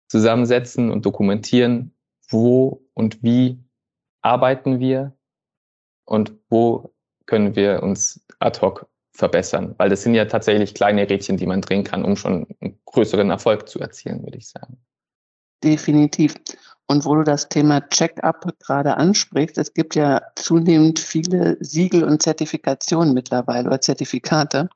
zusammensetzen 0.08 0.90
und 0.90 1.06
dokumentieren, 1.06 1.94
wo 2.28 2.84
und 2.94 3.22
wie 3.22 3.58
arbeiten 4.20 4.80
wir 4.80 5.16
und 6.04 6.32
wo 6.48 6.92
können 7.26 7.54
wir 7.54 7.82
uns 7.82 8.25
ad 8.38 8.60
hoc 8.60 8.88
verbessern? 9.16 9.75
Weil 9.78 9.88
das 9.88 10.02
sind 10.02 10.14
ja 10.14 10.26
tatsächlich 10.26 10.75
kleine 10.75 11.08
Rädchen, 11.08 11.37
die 11.37 11.46
man 11.46 11.61
drehen 11.61 11.85
kann, 11.85 12.04
um 12.04 12.16
schon 12.16 12.46
einen 12.61 12.78
größeren 12.85 13.30
Erfolg 13.30 13.68
zu 13.68 13.78
erzielen, 13.80 14.23
würde 14.23 14.38
ich 14.38 14.49
sagen. 14.49 14.78
Definitiv. 15.64 16.35
Und 16.88 17.04
wo 17.04 17.16
du 17.16 17.25
das 17.25 17.49
Thema 17.49 17.80
Check-up 17.88 18.46
gerade 18.61 18.96
ansprichst, 18.96 19.58
es 19.58 19.75
gibt 19.75 19.96
ja 19.96 20.23
zunehmend 20.37 21.00
viele 21.00 21.56
Siegel 21.61 22.04
und 22.04 22.23
Zertifikationen 22.23 23.12
mittlerweile 23.12 23.66
oder 23.66 23.80
Zertifikate 23.80 24.68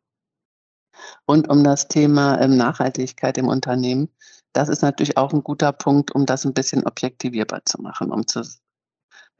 rund 1.28 1.48
um 1.48 1.62
das 1.62 1.88
Thema 1.88 2.40
ähm, 2.40 2.56
Nachhaltigkeit 2.56 3.38
im 3.38 3.48
Unternehmen. 3.48 4.08
Das 4.52 4.68
ist 4.68 4.82
natürlich 4.82 5.16
auch 5.16 5.32
ein 5.32 5.44
guter 5.44 5.72
Punkt, 5.72 6.12
um 6.14 6.26
das 6.26 6.44
ein 6.44 6.54
bisschen 6.54 6.84
objektivierbar 6.84 7.64
zu 7.64 7.80
machen, 7.80 8.10
um 8.10 8.26
zu 8.26 8.42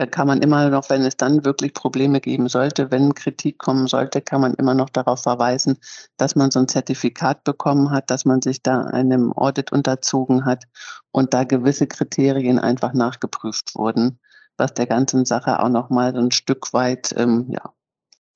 da 0.01 0.07
kann 0.07 0.27
man 0.27 0.41
immer 0.41 0.71
noch, 0.71 0.89
wenn 0.89 1.03
es 1.03 1.19
dann 1.19 1.45
wirklich 1.45 1.75
Probleme 1.75 2.23
geben 2.23 2.49
sollte, 2.49 2.91
wenn 2.91 3.13
Kritik 3.13 3.59
kommen 3.59 3.87
sollte, 3.87 4.23
kann 4.23 4.41
man 4.41 4.55
immer 4.55 4.73
noch 4.73 4.89
darauf 4.89 5.25
verweisen, 5.25 5.77
dass 6.17 6.35
man 6.35 6.51
so 6.51 6.59
ein 6.59 6.69
Zertifikat 6.69 7.45
bekommen 7.45 7.91
hat, 7.91 8.09
dass 8.09 8.25
man 8.25 8.41
sich 8.41 8.63
da 8.63 8.81
einem 8.81 9.35
Audit 9.35 9.73
unterzogen 9.73 10.47
hat 10.47 10.65
und 11.11 11.35
da 11.35 11.45
gewisse 11.45 11.87
Kriterien 11.87 12.59
einfach 12.59 12.95
nachgeprüft 12.95 13.75
wurden, 13.75 14.19
was 14.57 14.73
der 14.73 14.87
ganzen 14.87 15.27
Sache 15.27 15.63
auch 15.63 15.69
nochmal 15.69 16.15
so 16.15 16.21
ein 16.21 16.31
Stück 16.31 16.73
weit 16.73 17.15
ähm, 17.19 17.49
ja, 17.51 17.75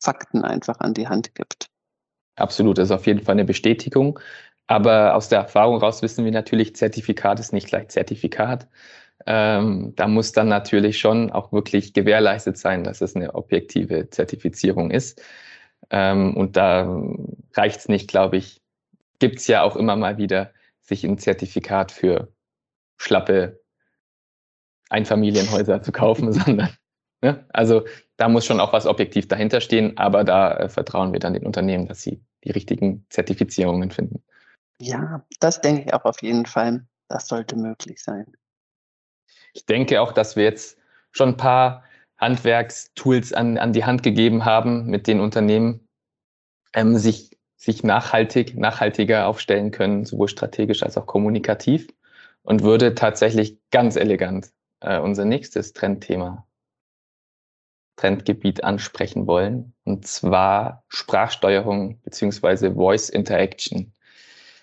Fakten 0.03 0.45
einfach 0.45 0.81
an 0.81 0.93
die 0.93 1.09
Hand 1.09 1.35
gibt. 1.35 1.71
Absolut, 2.37 2.77
das 2.77 2.89
ist 2.89 2.95
auf 2.95 3.07
jeden 3.07 3.23
Fall 3.23 3.37
eine 3.37 3.47
Bestätigung. 3.47 4.21
Aber 4.67 5.15
aus 5.15 5.31
der 5.31 5.41
Erfahrung 5.41 5.79
raus 5.79 6.03
wissen 6.03 6.27
wir 6.27 6.33
natürlich, 6.33 6.77
Zertifikat 6.77 7.41
ist 7.41 7.55
nicht 7.55 7.69
gleich 7.69 7.89
Zertifikat. 7.89 8.69
Ähm, 9.27 9.95
da 9.97 10.07
muss 10.09 10.33
dann 10.33 10.49
natürlich 10.49 10.99
schon 10.99 11.31
auch 11.31 11.53
wirklich 11.53 11.95
gewährleistet 11.95 12.59
sein, 12.59 12.85
dass 12.85 13.01
es 13.01 13.17
eine 13.17 13.35
objektive 13.35 14.11
Zertifizierung 14.11 14.91
ist. 14.91 15.23
Ähm, 15.91 16.37
und 16.37 16.57
da 16.57 17.03
reicht 17.55 17.81
es 17.81 17.89
nicht, 17.89 18.09
glaube 18.09 18.37
ich, 18.37 18.61
gibt 19.19 19.39
es 19.39 19.47
ja 19.47 19.63
auch 19.63 19.77
immer 19.77 19.97
mal 19.97 20.19
wieder, 20.19 20.53
sich 20.81 21.05
ein 21.05 21.19
Zertifikat 21.19 21.93
für 21.93 22.33
schlappe 22.99 23.61
Einfamilienhäuser 24.91 25.83
zu 25.83 25.93
kaufen, 25.93 26.33
sondern 26.33 26.71
ne? 27.23 27.45
also 27.53 27.85
da 28.17 28.29
muss 28.29 28.45
schon 28.45 28.61
auch 28.61 28.73
was 28.73 28.87
objektiv 28.87 29.29
dahinter 29.29 29.61
stehen, 29.61 29.97
aber 29.97 30.25
da 30.25 30.57
äh, 30.57 30.69
vertrauen 30.69 31.13
wir 31.13 31.21
dann 31.21 31.35
den 31.35 31.47
Unternehmen, 31.47 31.87
dass 31.87 32.03
sie 32.03 32.23
die 32.45 32.51
richtigen 32.51 33.07
Zertifizierungen 33.09 33.91
finden. 33.91 34.23
Ja, 34.79 35.25
das 35.41 35.61
denke 35.61 35.85
ich 35.87 35.95
auch 35.95 36.05
auf 36.05 36.23
jeden 36.23 36.47
Fall. 36.47 36.87
Das 37.09 37.27
sollte 37.29 37.57
möglich 37.57 38.03
sein. 38.03 38.27
Ich 39.55 39.67
denke 39.67 40.01
auch, 40.01 40.13
dass 40.13 40.37
wir 40.37 40.45
jetzt 40.45 40.79
schon 41.13 41.31
ein 41.31 41.37
paar 41.37 41.85
Handwerkstools 42.19 43.33
an, 43.33 43.57
an 43.57 43.73
die 43.73 43.85
Hand 43.85 44.03
gegeben 44.03 44.45
haben, 44.45 44.87
mit 44.87 45.07
den 45.07 45.21
Unternehmen 45.21 45.89
ähm, 46.75 46.99
sich, 46.99 47.39
sich 47.57 47.83
nachhaltig, 47.85 48.57
nachhaltiger 48.57 49.27
aufstellen 49.27 49.71
können, 49.71 50.05
sowohl 50.05 50.29
strategisch 50.29 50.83
als 50.83 50.99
auch 50.99 51.07
kommunikativ 51.07 51.89
und 52.43 52.63
würde 52.63 52.95
tatsächlich 52.95 53.59
ganz 53.71 53.97
elegant 53.97 54.51
äh, 54.81 54.99
unser 54.99 55.25
nächstes 55.25 55.73
Trendthema, 55.73 56.47
Trendgebiet 57.97 58.65
ansprechen 58.65 59.29
wollen, 59.29 59.73
und 59.85 60.05
zwar 60.07 60.85
Sprachsteuerung 60.89 62.01
beziehungsweise 62.03 62.75
Voice 62.75 63.09
Interaction. 63.09 63.93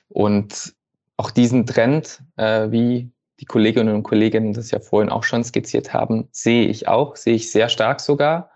Und 0.09 0.75
auch 1.15 1.31
diesen 1.31 1.65
Trend, 1.65 2.21
äh, 2.35 2.71
wie 2.71 3.09
die 3.41 3.45
Kolleginnen 3.45 3.95
und 3.95 4.03
Kollegen 4.03 4.53
das 4.53 4.71
ja 4.71 4.79
vorhin 4.79 5.09
auch 5.09 5.23
schon 5.23 5.43
skizziert 5.43 5.93
haben, 5.93 6.29
sehe 6.31 6.67
ich 6.67 6.87
auch, 6.87 7.15
sehe 7.15 7.33
ich 7.33 7.51
sehr 7.51 7.69
stark 7.69 7.99
sogar, 7.99 8.51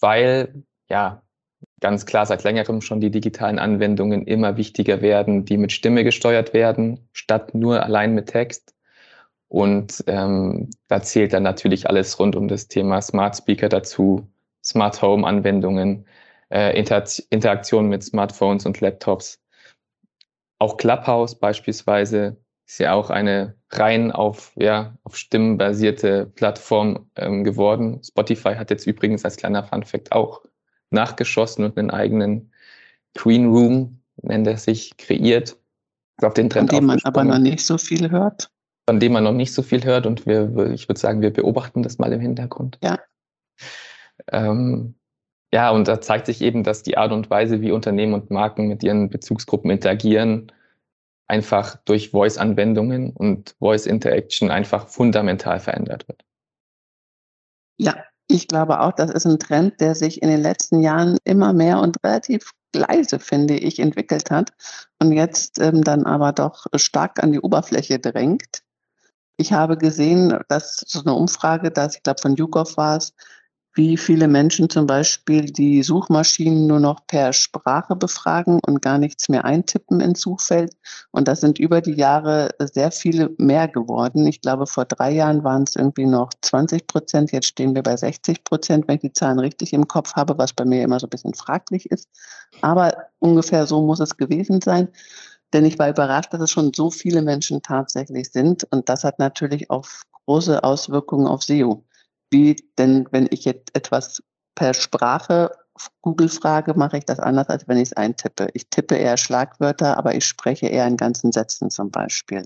weil 0.00 0.64
ja 0.90 1.22
ganz 1.80 2.04
klar 2.04 2.26
seit 2.26 2.42
längerem 2.42 2.80
schon 2.80 3.00
die 3.00 3.12
digitalen 3.12 3.60
Anwendungen 3.60 4.26
immer 4.26 4.56
wichtiger 4.56 5.02
werden, 5.02 5.44
die 5.44 5.56
mit 5.56 5.70
Stimme 5.70 6.02
gesteuert 6.02 6.52
werden, 6.52 7.08
statt 7.12 7.54
nur 7.54 7.84
allein 7.84 8.14
mit 8.14 8.26
Text. 8.26 8.74
Und 9.46 10.04
ähm, 10.08 10.68
da 10.88 11.00
zählt 11.00 11.32
dann 11.32 11.44
natürlich 11.44 11.88
alles 11.88 12.18
rund 12.18 12.34
um 12.36 12.48
das 12.48 12.68
Thema 12.68 13.00
Smart 13.00 13.36
Speaker 13.36 13.68
dazu, 13.68 14.28
Smart 14.64 15.00
Home 15.00 15.26
Anwendungen, 15.26 16.06
äh, 16.50 16.76
Inter 16.76 17.04
Interaktion 17.30 17.88
mit 17.88 18.02
Smartphones 18.02 18.66
und 18.66 18.80
Laptops. 18.80 19.40
Auch 20.58 20.76
Clubhouse 20.76 21.38
beispielsweise 21.38 22.36
ist 22.68 22.78
ja 22.78 22.92
auch 22.92 23.08
eine 23.08 23.54
rein 23.70 24.12
auf, 24.12 24.52
ja, 24.56 24.94
auf 25.02 25.16
Stimmen 25.16 25.56
basierte 25.56 26.26
Plattform 26.26 27.10
ähm, 27.16 27.42
geworden. 27.42 28.02
Spotify 28.04 28.54
hat 28.54 28.70
jetzt 28.70 28.86
übrigens 28.86 29.24
als 29.24 29.36
kleiner 29.36 29.64
Fun 29.64 29.84
Fact 29.84 30.12
auch 30.12 30.42
nachgeschossen 30.90 31.64
und 31.64 31.78
einen 31.78 31.90
eigenen 31.90 32.52
Green 33.14 33.46
Room, 33.46 34.02
nennt 34.20 34.46
er 34.46 34.58
sich, 34.58 34.96
kreiert. 34.98 35.56
Auf 36.20 36.34
den 36.34 36.50
Trend 36.50 36.70
von 36.70 36.78
dem 36.80 36.86
man 36.86 36.98
aber 37.04 37.24
noch 37.24 37.38
nicht 37.38 37.64
so 37.64 37.78
viel 37.78 38.10
hört. 38.10 38.50
Von 38.86 39.00
dem 39.00 39.12
man 39.12 39.24
noch 39.24 39.32
nicht 39.32 39.54
so 39.54 39.62
viel 39.62 39.84
hört 39.84 40.06
und 40.06 40.26
wir, 40.26 40.70
ich 40.70 40.88
würde 40.88 41.00
sagen, 41.00 41.22
wir 41.22 41.32
beobachten 41.32 41.82
das 41.82 41.98
mal 41.98 42.12
im 42.12 42.20
Hintergrund. 42.20 42.78
Ja. 42.82 42.98
Ähm, 44.30 44.94
ja, 45.54 45.70
und 45.70 45.88
da 45.88 46.00
zeigt 46.02 46.26
sich 46.26 46.42
eben, 46.42 46.64
dass 46.64 46.82
die 46.82 46.98
Art 46.98 47.12
und 47.12 47.30
Weise, 47.30 47.62
wie 47.62 47.70
Unternehmen 47.70 48.12
und 48.12 48.30
Marken 48.30 48.68
mit 48.68 48.82
ihren 48.82 49.08
Bezugsgruppen 49.08 49.70
interagieren, 49.70 50.52
einfach 51.28 51.76
durch 51.84 52.10
Voice-Anwendungen 52.10 53.12
und 53.12 53.54
Voice-Interaction 53.58 54.50
einfach 54.50 54.88
fundamental 54.88 55.60
verändert 55.60 56.08
wird. 56.08 56.24
Ja, 57.78 58.02
ich 58.26 58.48
glaube 58.48 58.80
auch, 58.80 58.92
das 58.92 59.10
ist 59.10 59.26
ein 59.26 59.38
Trend, 59.38 59.80
der 59.80 59.94
sich 59.94 60.22
in 60.22 60.28
den 60.28 60.42
letzten 60.42 60.80
Jahren 60.80 61.18
immer 61.24 61.52
mehr 61.52 61.80
und 61.80 61.96
relativ 62.04 62.52
leise, 62.74 63.18
finde 63.18 63.56
ich, 63.56 63.78
entwickelt 63.78 64.30
hat 64.30 64.52
und 65.00 65.12
jetzt 65.12 65.58
ähm, 65.58 65.82
dann 65.82 66.04
aber 66.04 66.32
doch 66.32 66.66
stark 66.76 67.22
an 67.22 67.32
die 67.32 67.40
Oberfläche 67.40 67.98
drängt. 67.98 68.62
Ich 69.38 69.52
habe 69.52 69.78
gesehen, 69.78 70.38
dass 70.48 70.84
so 70.86 71.00
eine 71.00 71.14
Umfrage, 71.14 71.70
dass 71.70 71.96
ich 71.96 72.02
glaube 72.02 72.20
von 72.20 72.36
YouGov 72.36 72.76
war 72.76 72.96
es, 72.96 73.14
wie 73.78 73.96
viele 73.96 74.26
Menschen 74.26 74.68
zum 74.68 74.88
Beispiel 74.88 75.52
die 75.52 75.84
Suchmaschinen 75.84 76.66
nur 76.66 76.80
noch 76.80 77.06
per 77.06 77.32
Sprache 77.32 77.94
befragen 77.94 78.58
und 78.66 78.82
gar 78.82 78.98
nichts 78.98 79.28
mehr 79.28 79.44
eintippen 79.44 80.00
ins 80.00 80.20
Suchfeld. 80.20 80.76
Und 81.12 81.28
das 81.28 81.40
sind 81.40 81.60
über 81.60 81.80
die 81.80 81.92
Jahre 81.92 82.50
sehr 82.58 82.90
viele 82.90 83.30
mehr 83.38 83.68
geworden. 83.68 84.26
Ich 84.26 84.40
glaube, 84.40 84.66
vor 84.66 84.84
drei 84.84 85.12
Jahren 85.12 85.44
waren 85.44 85.62
es 85.62 85.76
irgendwie 85.76 86.06
noch 86.06 86.30
20 86.42 86.88
Prozent. 86.88 87.30
Jetzt 87.30 87.46
stehen 87.46 87.76
wir 87.76 87.84
bei 87.84 87.96
60 87.96 88.42
Prozent, 88.42 88.88
wenn 88.88 88.96
ich 88.96 89.02
die 89.02 89.12
Zahlen 89.12 89.38
richtig 89.38 89.72
im 89.72 89.86
Kopf 89.86 90.14
habe, 90.14 90.36
was 90.38 90.52
bei 90.52 90.64
mir 90.64 90.82
immer 90.82 90.98
so 90.98 91.06
ein 91.06 91.10
bisschen 91.10 91.34
fraglich 91.34 91.88
ist. 91.88 92.08
Aber 92.62 92.92
ungefähr 93.20 93.64
so 93.68 93.80
muss 93.80 94.00
es 94.00 94.16
gewesen 94.16 94.60
sein. 94.60 94.88
Denn 95.52 95.64
ich 95.64 95.78
war 95.78 95.88
überrascht, 95.88 96.34
dass 96.34 96.40
es 96.40 96.50
schon 96.50 96.72
so 96.74 96.90
viele 96.90 97.22
Menschen 97.22 97.62
tatsächlich 97.62 98.32
sind. 98.32 98.66
Und 98.72 98.88
das 98.88 99.04
hat 99.04 99.20
natürlich 99.20 99.70
auch 99.70 99.86
große 100.26 100.64
Auswirkungen 100.64 101.28
auf 101.28 101.44
SEO 101.44 101.84
wie 102.30 102.56
denn, 102.78 103.06
wenn 103.10 103.28
ich 103.30 103.44
jetzt 103.44 103.74
etwas 103.74 104.22
per 104.54 104.74
Sprache 104.74 105.50
Google-Frage 106.02 106.74
mache 106.74 106.98
ich 106.98 107.04
das 107.04 107.20
anders, 107.20 107.48
als 107.48 107.68
wenn 107.68 107.76
ich 107.76 107.90
es 107.90 107.92
eintippe. 107.92 108.48
Ich 108.54 108.68
tippe 108.68 108.96
eher 108.96 109.16
Schlagwörter, 109.16 109.96
aber 109.96 110.14
ich 110.14 110.24
spreche 110.24 110.66
eher 110.66 110.86
in 110.86 110.96
ganzen 110.96 111.32
Sätzen 111.32 111.70
zum 111.70 111.90
Beispiel. 111.90 112.44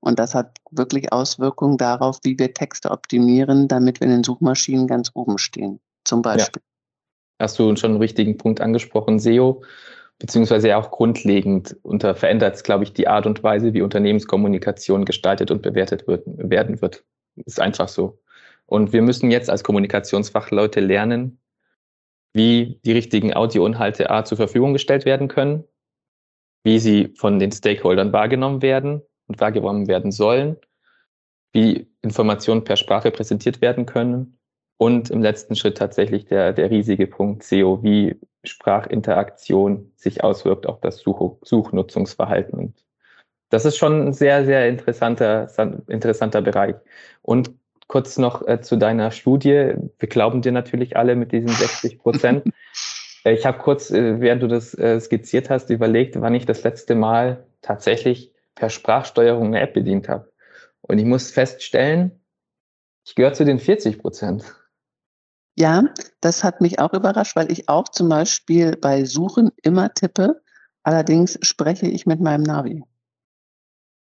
Und 0.00 0.18
das 0.18 0.34
hat 0.34 0.58
wirklich 0.70 1.12
Auswirkungen 1.12 1.78
darauf, 1.78 2.18
wie 2.24 2.38
wir 2.38 2.52
Texte 2.52 2.90
optimieren, 2.90 3.68
damit 3.68 4.00
wir 4.00 4.06
in 4.06 4.12
den 4.12 4.24
Suchmaschinen 4.24 4.86
ganz 4.86 5.10
oben 5.14 5.38
stehen. 5.38 5.80
Zum 6.04 6.22
Beispiel. 6.22 6.62
Ja. 6.62 7.44
Hast 7.44 7.58
du 7.58 7.74
schon 7.76 7.92
einen 7.92 8.00
richtigen 8.00 8.36
Punkt 8.36 8.60
angesprochen, 8.60 9.18
SEO, 9.18 9.64
beziehungsweise 10.18 10.68
ja 10.68 10.78
auch 10.78 10.90
grundlegend 10.90 11.76
unter 11.82 12.14
verändert 12.14 12.54
es, 12.54 12.62
glaube 12.62 12.84
ich, 12.84 12.92
die 12.92 13.08
Art 13.08 13.26
und 13.26 13.42
Weise, 13.42 13.72
wie 13.72 13.82
Unternehmenskommunikation 13.82 15.04
gestaltet 15.04 15.50
und 15.50 15.62
bewertet 15.62 16.06
wird, 16.06 16.22
werden 16.26 16.80
wird. 16.80 17.04
Ist 17.46 17.60
einfach 17.60 17.88
so. 17.88 18.20
Und 18.66 18.92
wir 18.92 19.02
müssen 19.02 19.30
jetzt 19.30 19.50
als 19.50 19.64
Kommunikationsfachleute 19.64 20.80
lernen, 20.80 21.40
wie 22.32 22.80
die 22.84 22.92
richtigen 22.92 23.34
Audioinhalte 23.34 24.10
A 24.10 24.24
zur 24.24 24.36
Verfügung 24.36 24.72
gestellt 24.72 25.04
werden 25.04 25.28
können, 25.28 25.64
wie 26.64 26.78
sie 26.78 27.14
von 27.16 27.38
den 27.38 27.52
Stakeholdern 27.52 28.12
wahrgenommen 28.12 28.62
werden 28.62 29.02
und 29.28 29.40
wahrgenommen 29.40 29.86
werden 29.86 30.10
sollen, 30.10 30.56
wie 31.52 31.88
Informationen 32.02 32.64
per 32.64 32.76
Sprache 32.76 33.10
präsentiert 33.10 33.60
werden 33.60 33.86
können 33.86 34.38
und 34.76 35.10
im 35.10 35.22
letzten 35.22 35.54
Schritt 35.54 35.78
tatsächlich 35.78 36.24
der, 36.24 36.52
der 36.52 36.70
riesige 36.70 37.06
Punkt 37.06 37.44
SEO, 37.44 37.82
wie 37.82 38.18
Sprachinteraktion 38.42 39.92
sich 39.96 40.24
auswirkt 40.24 40.66
auf 40.66 40.80
das 40.80 40.98
Such 40.98 41.38
Suchnutzungsverhalten. 41.42 42.74
Das 43.50 43.64
ist 43.64 43.76
schon 43.76 44.08
ein 44.08 44.12
sehr, 44.12 44.44
sehr 44.44 44.68
interessanter, 44.68 45.48
interessanter 45.86 46.42
Bereich. 46.42 46.74
Und 47.22 47.52
kurz 47.86 48.18
noch 48.18 48.46
äh, 48.46 48.60
zu 48.60 48.76
deiner 48.76 49.10
Studie. 49.10 49.74
Wir 49.98 50.08
glauben 50.08 50.42
dir 50.42 50.52
natürlich 50.52 50.96
alle 50.96 51.16
mit 51.16 51.32
diesen 51.32 51.48
60 51.48 51.98
Prozent. 51.98 52.44
Äh, 53.24 53.32
ich 53.32 53.46
habe 53.46 53.58
kurz, 53.58 53.90
äh, 53.90 54.20
während 54.20 54.42
du 54.42 54.48
das 54.48 54.74
äh, 54.74 55.00
skizziert 55.00 55.50
hast, 55.50 55.70
überlegt, 55.70 56.20
wann 56.20 56.34
ich 56.34 56.44
das 56.44 56.62
letzte 56.62 56.94
Mal 56.94 57.46
tatsächlich 57.62 58.32
per 58.54 58.70
Sprachsteuerung 58.70 59.46
eine 59.46 59.60
App 59.60 59.72
bedient 59.72 60.08
habe. 60.08 60.30
Und 60.82 60.98
ich 60.98 61.06
muss 61.06 61.30
feststellen, 61.30 62.20
ich 63.06 63.14
gehöre 63.14 63.32
zu 63.32 63.44
den 63.44 63.58
40 63.58 63.98
Prozent. 63.98 64.44
Ja, 65.56 65.84
das 66.20 66.42
hat 66.42 66.60
mich 66.60 66.78
auch 66.78 66.92
überrascht, 66.92 67.36
weil 67.36 67.50
ich 67.50 67.68
auch 67.68 67.88
zum 67.88 68.08
Beispiel 68.08 68.76
bei 68.76 69.04
Suchen 69.04 69.50
immer 69.62 69.92
tippe. 69.94 70.42
Allerdings 70.82 71.38
spreche 71.42 71.86
ich 71.86 72.06
mit 72.06 72.20
meinem 72.20 72.42
Navi. 72.42 72.82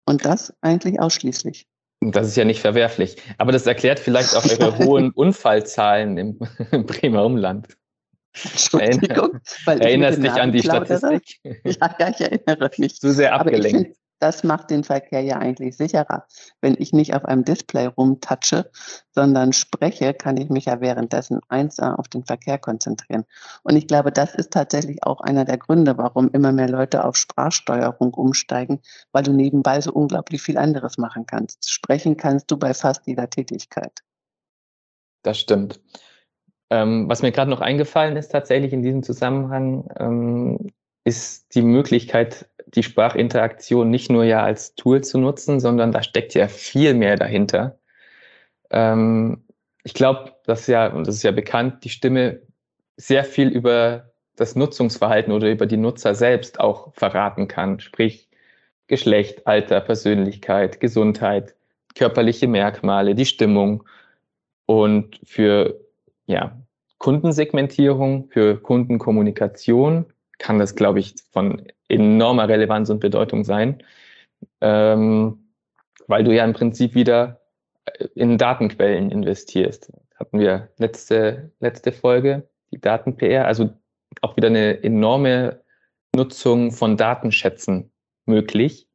Und 0.06 0.26
das 0.26 0.54
eigentlich 0.62 1.00
ausschließlich. 1.00 1.68
Das 2.02 2.28
ist 2.28 2.36
ja 2.36 2.46
nicht 2.46 2.62
verwerflich. 2.62 3.18
Aber 3.38 3.52
das 3.52 3.68
erklärt 3.68 4.00
vielleicht 4.00 4.36
auch 4.36 4.44
eure 4.44 4.78
hohen 4.86 5.12
Unfallzahlen 5.12 6.18
im, 6.18 6.40
im 6.72 6.86
Bremer 6.86 7.24
Umland. 7.26 7.68
Entschuldigung, 8.34 9.40
weil 9.66 9.82
Erinnerst 9.82 10.24
dich 10.24 10.32
an 10.32 10.52
die 10.52 10.64
Statistik? 10.64 11.40
Ja, 11.64 11.96
ja, 12.00 12.10
ich 12.10 12.22
erinnere 12.22 12.72
mich. 12.78 12.96
Zu 12.96 13.12
sehr 13.12 13.34
abgelenkt. 13.34 13.98
Das 14.22 14.44
macht 14.44 14.70
den 14.70 14.84
Verkehr 14.84 15.22
ja 15.22 15.40
eigentlich 15.40 15.76
sicherer. 15.76 16.28
Wenn 16.62 16.76
ich 16.78 16.94
nicht 16.94 17.16
auf 17.16 17.26
einem 17.26 17.44
Display 17.44 17.88
rumtatsche, 17.88 18.70
sondern 19.16 19.52
spreche, 19.52 20.14
kann 20.14 20.38
ich 20.38 20.50
mich 20.50 20.66
ja 20.66 20.80
währenddessen 20.80 21.40
eins 21.50 21.80
auf 21.80 22.08
den 22.08 22.24
Verkehr 22.24 22.60
konzentrieren. 22.60 23.26
Und 23.64 23.76
ich 23.76 23.88
glaube, 23.88 24.12
das 24.12 24.36
ist 24.36 24.54
tatsächlich 24.54 25.04
auch 25.04 25.22
einer 25.22 25.44
der 25.44 25.58
Gründe, 25.58 25.98
warum 25.98 26.30
immer 26.34 26.52
mehr 26.52 26.70
Leute 26.70 27.04
auf 27.04 27.16
Sprachsteuerung 27.16 28.14
umsteigen, 28.14 28.80
weil 29.12 29.24
du 29.24 29.34
nebenbei 29.34 29.82
so 29.82 29.92
unglaublich 29.92 30.44
viel 30.44 30.60
anderes 30.60 31.00
machen 31.00 31.26
kannst. 31.26 31.72
Sprechen 31.72 32.16
kannst 32.16 32.52
du 32.52 32.58
bei 32.58 32.76
fast 32.76 33.08
jeder 33.08 33.28
Tätigkeit. 33.28 34.02
Das 35.24 35.40
stimmt. 35.40 35.82
Ähm, 36.70 37.10
was 37.10 37.24
mir 37.24 37.32
gerade 37.32 37.50
noch 37.50 37.62
eingefallen 37.62 38.18
ist 38.18 38.32
tatsächlich 38.32 38.72
in 38.72 38.84
diesem 38.84 39.02
Zusammenhang, 39.02 39.90
ähm, 40.00 40.72
ist 41.04 41.56
die 41.56 41.64
Möglichkeit, 41.64 42.48
die 42.76 42.84
Sprachinteraktion 42.84 43.90
nicht 43.90 44.10
nur 44.10 44.24
ja 44.24 44.44
als 44.44 44.76
Tool 44.76 45.02
zu 45.02 45.20
nutzen, 45.20 45.60
sondern 45.60 45.92
da 45.92 46.04
steckt 46.04 46.34
ja 46.34 46.48
viel 46.48 46.94
mehr 46.94 47.16
dahinter. 47.18 47.78
Ähm, 48.70 49.44
ich 49.84 49.94
glaube, 49.94 50.34
dass 50.46 50.68
ja, 50.68 50.88
und 50.88 51.08
das 51.08 51.16
ist 51.16 51.24
ja 51.24 51.32
bekannt, 51.32 51.84
die 51.84 51.90
Stimme 51.90 52.42
sehr 52.98 53.24
viel 53.24 53.50
über 53.50 54.12
das 54.36 54.56
Nutzungsverhalten 54.56 55.34
oder 55.34 55.52
über 55.52 55.66
die 55.66 55.78
Nutzer 55.78 56.16
selbst 56.16 56.60
auch 56.60 56.94
verraten 56.94 57.48
kann. 57.48 57.80
Sprich, 57.80 58.30
Geschlecht, 58.88 59.48
Alter, 59.48 59.82
Persönlichkeit, 59.82 60.80
Gesundheit, 60.80 61.56
körperliche 61.96 62.48
Merkmale, 62.48 63.16
die 63.16 63.26
Stimmung. 63.26 63.84
Und 64.66 65.20
für 65.24 65.80
ja, 66.26 66.60
Kundensegmentierung, 66.98 68.30
für 68.30 68.58
Kundenkommunikation 68.62 70.06
kann 70.42 70.58
das, 70.58 70.76
glaube 70.76 71.00
ich, 71.00 71.14
von 71.32 71.62
enormer 71.88 72.50
Relevanz 72.50 72.90
und 72.90 73.00
Bedeutung 73.00 73.44
sein, 73.44 73.84
ähm, 74.60 75.54
weil 76.08 76.24
du 76.24 76.34
ja 76.34 76.44
im 76.44 76.54
Prinzip 76.54 76.96
wieder 76.96 77.42
äh, 77.86 78.08
in 78.16 78.40
Datenquellen 78.40 79.12
investierst. 79.12 79.94
Hatten 80.16 80.40
wir 80.40 80.70
letzte, 80.78 81.52
letzte 81.60 81.92
Folge, 81.92 82.50
die 82.72 82.82
Daten-PR, 82.82 83.46
also 83.46 83.70
auch 84.22 84.36
wieder 84.36 84.48
eine 84.48 84.84
enorme 84.84 85.62
Nutzung 86.16 86.72
von 86.72 86.98
Datenschätzen 86.98 87.92
möglich. 88.26 88.88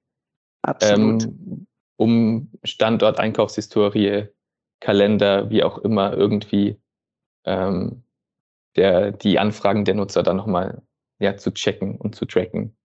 Absolut. 0.62 1.24
Ähm, 1.24 1.66
um 1.96 2.50
Standort, 2.64 3.20
Einkaufshistorie, 3.20 4.26
Kalender, 4.80 5.48
wie 5.48 5.62
auch 5.62 5.78
immer, 5.78 6.12
irgendwie 6.12 6.76
ähm, 7.44 8.02
der, 8.74 9.12
die 9.12 9.38
Anfragen 9.38 9.84
der 9.84 9.94
Nutzer 9.94 10.24
dann 10.24 10.36
nochmal 10.36 10.82
ja, 11.18 11.36
zu 11.36 11.50
checken 11.52 11.96
und 11.96 12.14
zu 12.14 12.24
tracken. 12.24 12.76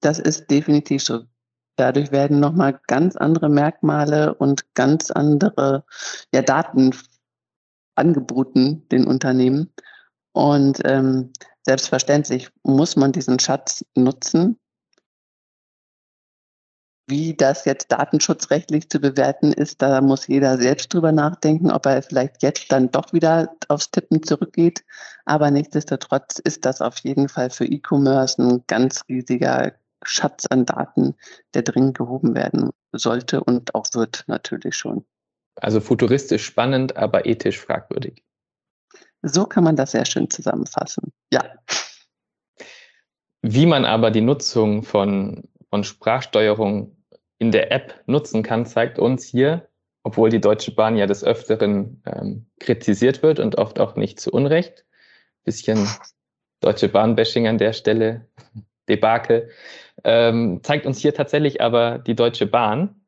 Das 0.00 0.18
ist 0.18 0.50
definitiv 0.50 1.02
so. 1.02 1.24
Dadurch 1.76 2.12
werden 2.12 2.38
nochmal 2.38 2.80
ganz 2.86 3.16
andere 3.16 3.48
Merkmale 3.48 4.34
und 4.34 4.74
ganz 4.74 5.10
andere 5.10 5.84
ja, 6.32 6.42
Daten 6.42 6.94
angeboten 7.96 8.86
den 8.90 9.06
Unternehmen. 9.06 9.72
Und 10.32 10.80
ähm, 10.84 11.32
selbstverständlich 11.62 12.50
muss 12.62 12.96
man 12.96 13.12
diesen 13.12 13.38
Schatz 13.38 13.84
nutzen, 13.96 14.58
wie 17.06 17.34
das 17.34 17.64
jetzt 17.64 17.92
datenschutzrechtlich 17.92 18.88
zu 18.88 18.98
bewerten 18.98 19.52
ist, 19.52 19.82
da 19.82 20.00
muss 20.00 20.26
jeder 20.26 20.56
selbst 20.56 20.92
drüber 20.92 21.12
nachdenken, 21.12 21.70
ob 21.70 21.86
er 21.86 22.02
vielleicht 22.02 22.42
jetzt 22.42 22.72
dann 22.72 22.90
doch 22.90 23.12
wieder 23.12 23.54
aufs 23.68 23.90
Tippen 23.90 24.22
zurückgeht. 24.22 24.84
Aber 25.26 25.50
nichtsdestotrotz 25.50 26.38
ist 26.38 26.64
das 26.64 26.80
auf 26.80 26.98
jeden 27.00 27.28
Fall 27.28 27.50
für 27.50 27.66
E-Commerce 27.66 28.42
ein 28.42 28.64
ganz 28.66 29.02
riesiger 29.08 29.72
Schatz 30.02 30.46
an 30.46 30.66
Daten, 30.66 31.14
der 31.52 31.62
dringend 31.62 31.96
gehoben 31.96 32.34
werden 32.34 32.70
sollte 32.92 33.42
und 33.42 33.74
auch 33.74 33.86
wird 33.94 34.24
natürlich 34.26 34.74
schon. 34.74 35.04
Also 35.56 35.80
futuristisch 35.80 36.44
spannend, 36.44 36.96
aber 36.96 37.26
ethisch 37.26 37.58
fragwürdig. 37.58 38.24
So 39.22 39.46
kann 39.46 39.64
man 39.64 39.76
das 39.76 39.92
sehr 39.92 40.04
schön 40.04 40.28
zusammenfassen. 40.28 41.12
Ja. 41.32 41.44
Wie 43.40 43.66
man 43.66 43.84
aber 43.84 44.10
die 44.10 44.20
Nutzung 44.20 44.82
von 44.82 45.44
von 45.74 45.82
Sprachsteuerung 45.82 46.96
in 47.38 47.50
der 47.50 47.72
App 47.72 48.04
nutzen 48.06 48.44
kann, 48.44 48.64
zeigt 48.64 49.00
uns 49.00 49.24
hier, 49.24 49.68
obwohl 50.04 50.30
die 50.30 50.40
Deutsche 50.40 50.70
Bahn 50.70 50.96
ja 50.96 51.06
des 51.06 51.24
Öfteren 51.24 52.00
ähm, 52.06 52.46
kritisiert 52.60 53.24
wird 53.24 53.40
und 53.40 53.58
oft 53.58 53.80
auch 53.80 53.96
nicht 53.96 54.20
zu 54.20 54.30
Unrecht. 54.30 54.84
Bisschen 55.42 55.88
Deutsche 56.60 56.88
Bahn-Bashing 56.88 57.48
an 57.48 57.58
der 57.58 57.72
Stelle, 57.72 58.28
Debakel, 58.88 59.50
ähm, 60.04 60.60
zeigt 60.62 60.86
uns 60.86 61.00
hier 61.00 61.12
tatsächlich 61.12 61.60
aber 61.60 61.98
die 61.98 62.14
Deutsche 62.14 62.46
Bahn, 62.46 63.04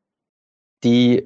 die 0.83 1.23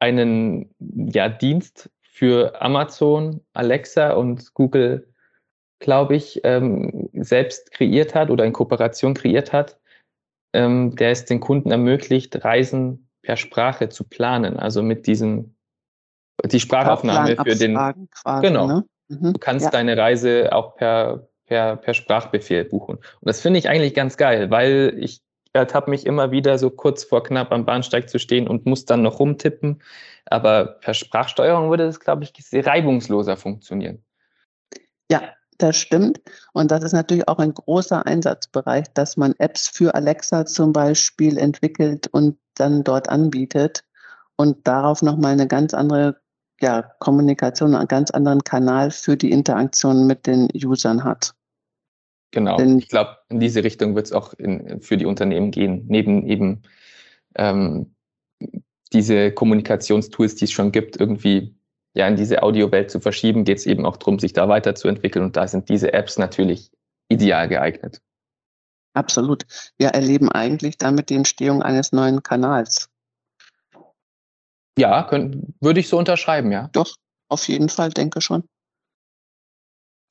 einen 0.00 0.74
ja, 0.80 1.28
Dienst 1.28 1.88
für 2.02 2.60
Amazon, 2.60 3.42
Alexa 3.52 4.14
und 4.14 4.54
Google, 4.54 5.08
glaube 5.78 6.16
ich, 6.16 6.40
ähm, 6.42 7.10
selbst 7.12 7.70
kreiert 7.70 8.16
hat 8.16 8.28
oder 8.30 8.44
in 8.44 8.52
Kooperation 8.52 9.14
kreiert 9.14 9.52
hat, 9.52 9.78
ähm, 10.56 10.96
der 10.96 11.10
es 11.10 11.26
den 11.26 11.40
Kunden 11.40 11.70
ermöglicht, 11.70 12.42
Reisen 12.42 13.10
per 13.20 13.36
Sprache 13.36 13.90
zu 13.90 14.04
planen. 14.04 14.58
Also 14.58 14.82
mit 14.82 15.06
diesem, 15.06 15.54
die 16.44 16.60
Sprachaufnahme 16.60 17.36
für 17.36 17.56
den. 17.56 17.74
Quasi, 17.74 18.46
genau. 18.46 18.66
Ne? 18.66 18.84
Mhm. 19.08 19.34
Du 19.34 19.38
kannst 19.38 19.66
ja. 19.66 19.70
deine 19.70 19.98
Reise 19.98 20.50
auch 20.52 20.76
per, 20.76 21.28
per, 21.44 21.76
per 21.76 21.92
Sprachbefehl 21.92 22.64
buchen. 22.64 22.96
Und 22.96 23.04
das 23.22 23.40
finde 23.40 23.58
ich 23.58 23.68
eigentlich 23.68 23.92
ganz 23.94 24.16
geil, 24.16 24.50
weil 24.50 24.96
ich 24.98 25.20
habe 25.54 25.90
mich 25.90 26.06
immer 26.06 26.30
wieder 26.30 26.58
so 26.58 26.70
kurz 26.70 27.04
vor 27.04 27.22
knapp 27.22 27.52
am 27.52 27.64
Bahnsteig 27.64 28.08
zu 28.08 28.18
stehen 28.18 28.48
und 28.48 28.66
muss 28.66 28.84
dann 28.86 29.02
noch 29.02 29.18
rumtippen. 29.18 29.82
Aber 30.26 30.64
per 30.80 30.94
Sprachsteuerung 30.94 31.70
würde 31.70 31.86
das, 31.86 32.00
glaube 32.00 32.24
ich, 32.24 32.32
reibungsloser 32.66 33.36
funktionieren. 33.36 34.02
Ja, 35.10 35.34
das 35.58 35.76
stimmt. 35.76 36.20
Und 36.52 36.70
das 36.70 36.84
ist 36.84 36.92
natürlich 36.92 37.28
auch 37.28 37.38
ein 37.38 37.54
großer 37.54 38.06
Einsatzbereich, 38.06 38.86
dass 38.94 39.16
man 39.16 39.34
Apps 39.38 39.68
für 39.68 39.94
Alexa 39.94 40.46
zum 40.46 40.72
Beispiel 40.72 41.38
entwickelt 41.38 42.08
und 42.08 42.38
dann 42.54 42.84
dort 42.84 43.08
anbietet 43.08 43.84
und 44.36 44.66
darauf 44.66 45.02
nochmal 45.02 45.32
eine 45.32 45.46
ganz 45.46 45.74
andere 45.74 46.20
ja, 46.60 46.82
Kommunikation 47.00 47.74
einen 47.74 47.88
ganz 47.88 48.10
anderen 48.10 48.42
Kanal 48.42 48.90
für 48.90 49.16
die 49.16 49.30
Interaktion 49.30 50.06
mit 50.06 50.26
den 50.26 50.48
Usern 50.54 51.04
hat. 51.04 51.34
Genau. 52.30 52.56
Denn- 52.56 52.78
ich 52.78 52.88
glaube, 52.88 53.18
in 53.28 53.40
diese 53.40 53.62
Richtung 53.62 53.94
wird 53.94 54.06
es 54.06 54.12
auch 54.12 54.34
in, 54.34 54.80
für 54.80 54.96
die 54.96 55.06
Unternehmen 55.06 55.50
gehen. 55.50 55.84
Neben 55.88 56.26
eben 56.26 56.62
ähm, 57.34 57.94
diese 58.92 59.32
Kommunikationstools, 59.32 60.36
die 60.36 60.44
es 60.44 60.52
schon 60.52 60.72
gibt, 60.72 60.98
irgendwie 60.98 61.55
ja 61.96 62.06
in 62.06 62.16
diese 62.16 62.42
Audiowelt 62.42 62.90
zu 62.90 63.00
verschieben, 63.00 63.44
geht 63.44 63.58
es 63.58 63.66
eben 63.66 63.86
auch 63.86 63.96
darum, 63.96 64.18
sich 64.18 64.32
da 64.32 64.48
weiterzuentwickeln. 64.48 65.24
Und 65.24 65.36
da 65.36 65.48
sind 65.48 65.68
diese 65.68 65.92
Apps 65.92 66.18
natürlich 66.18 66.70
ideal 67.08 67.48
geeignet. 67.48 68.00
Absolut. 68.92 69.44
Wir 69.78 69.88
erleben 69.88 70.30
eigentlich 70.30 70.78
damit 70.78 71.10
die 71.10 71.16
Entstehung 71.16 71.62
eines 71.62 71.92
neuen 71.92 72.22
Kanals. 72.22 72.88
Ja, 74.78 75.04
können, 75.04 75.54
würde 75.60 75.80
ich 75.80 75.88
so 75.88 75.98
unterschreiben, 75.98 76.52
ja. 76.52 76.68
Doch, 76.72 76.96
auf 77.28 77.48
jeden 77.48 77.70
Fall, 77.70 77.90
denke 77.90 78.20
schon. 78.20 78.44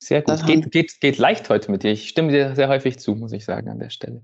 Sehr 0.02 0.22
gut. 0.22 0.44
Geht, 0.44 0.72
geht, 0.72 1.00
geht 1.00 1.18
leicht 1.18 1.48
heute 1.48 1.70
mit 1.70 1.84
dir. 1.84 1.92
Ich 1.92 2.08
stimme 2.08 2.32
dir 2.32 2.54
sehr 2.56 2.68
häufig 2.68 2.98
zu, 2.98 3.14
muss 3.14 3.32
ich 3.32 3.44
sagen, 3.44 3.68
an 3.68 3.78
der 3.78 3.90
Stelle. 3.90 4.22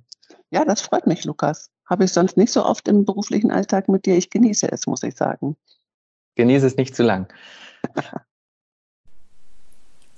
Ja, 0.50 0.64
das 0.64 0.80
freut 0.80 1.06
mich, 1.06 1.24
Lukas. 1.24 1.70
Habe 1.88 2.04
ich 2.04 2.12
sonst 2.12 2.36
nicht 2.36 2.52
so 2.52 2.64
oft 2.64 2.88
im 2.88 3.04
beruflichen 3.04 3.50
Alltag 3.52 3.88
mit 3.88 4.04
dir. 4.04 4.16
Ich 4.16 4.30
genieße 4.30 4.70
es, 4.70 4.86
muss 4.86 5.02
ich 5.02 5.16
sagen. 5.16 5.56
Genieße 6.34 6.66
es 6.66 6.76
nicht 6.76 6.94
zu 6.96 7.02
lang. 7.02 7.32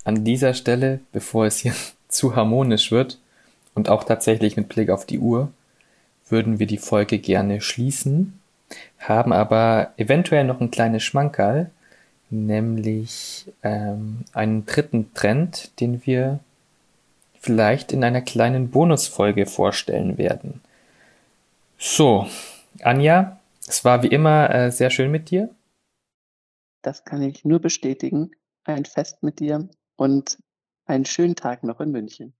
An 0.03 0.23
dieser 0.23 0.53
Stelle, 0.53 0.99
bevor 1.11 1.45
es 1.45 1.57
hier 1.57 1.73
zu 2.07 2.35
harmonisch 2.35 2.91
wird 2.91 3.19
und 3.73 3.89
auch 3.89 4.03
tatsächlich 4.03 4.55
mit 4.55 4.69
Blick 4.69 4.89
auf 4.89 5.05
die 5.05 5.19
Uhr, 5.19 5.51
würden 6.29 6.59
wir 6.59 6.67
die 6.67 6.77
Folge 6.77 7.19
gerne 7.19 7.61
schließen, 7.61 8.39
haben 8.99 9.33
aber 9.33 9.93
eventuell 9.97 10.43
noch 10.43 10.59
ein 10.59 10.71
kleines 10.71 11.03
Schmankerl, 11.03 11.69
nämlich 12.29 13.45
ähm, 13.63 14.21
einen 14.33 14.65
dritten 14.65 15.13
Trend, 15.13 15.79
den 15.79 16.05
wir 16.05 16.39
vielleicht 17.39 17.91
in 17.91 18.03
einer 18.03 18.21
kleinen 18.21 18.71
Bonusfolge 18.71 19.45
vorstellen 19.45 20.17
werden. 20.17 20.61
So, 21.77 22.27
Anja, 22.81 23.37
es 23.67 23.85
war 23.85 24.01
wie 24.01 24.07
immer 24.07 24.49
äh, 24.49 24.71
sehr 24.71 24.89
schön 24.89 25.11
mit 25.11 25.29
dir. 25.29 25.49
Das 26.85 27.03
kann 27.03 27.23
ich 27.23 27.43
nur 27.43 27.59
bestätigen. 27.59 28.29
Ein 28.63 28.85
Fest 28.85 29.23
mit 29.23 29.39
dir 29.39 29.67
und 29.95 30.37
einen 30.85 31.05
schönen 31.05 31.35
Tag 31.35 31.63
noch 31.63 31.81
in 31.81 31.89
München. 31.89 32.35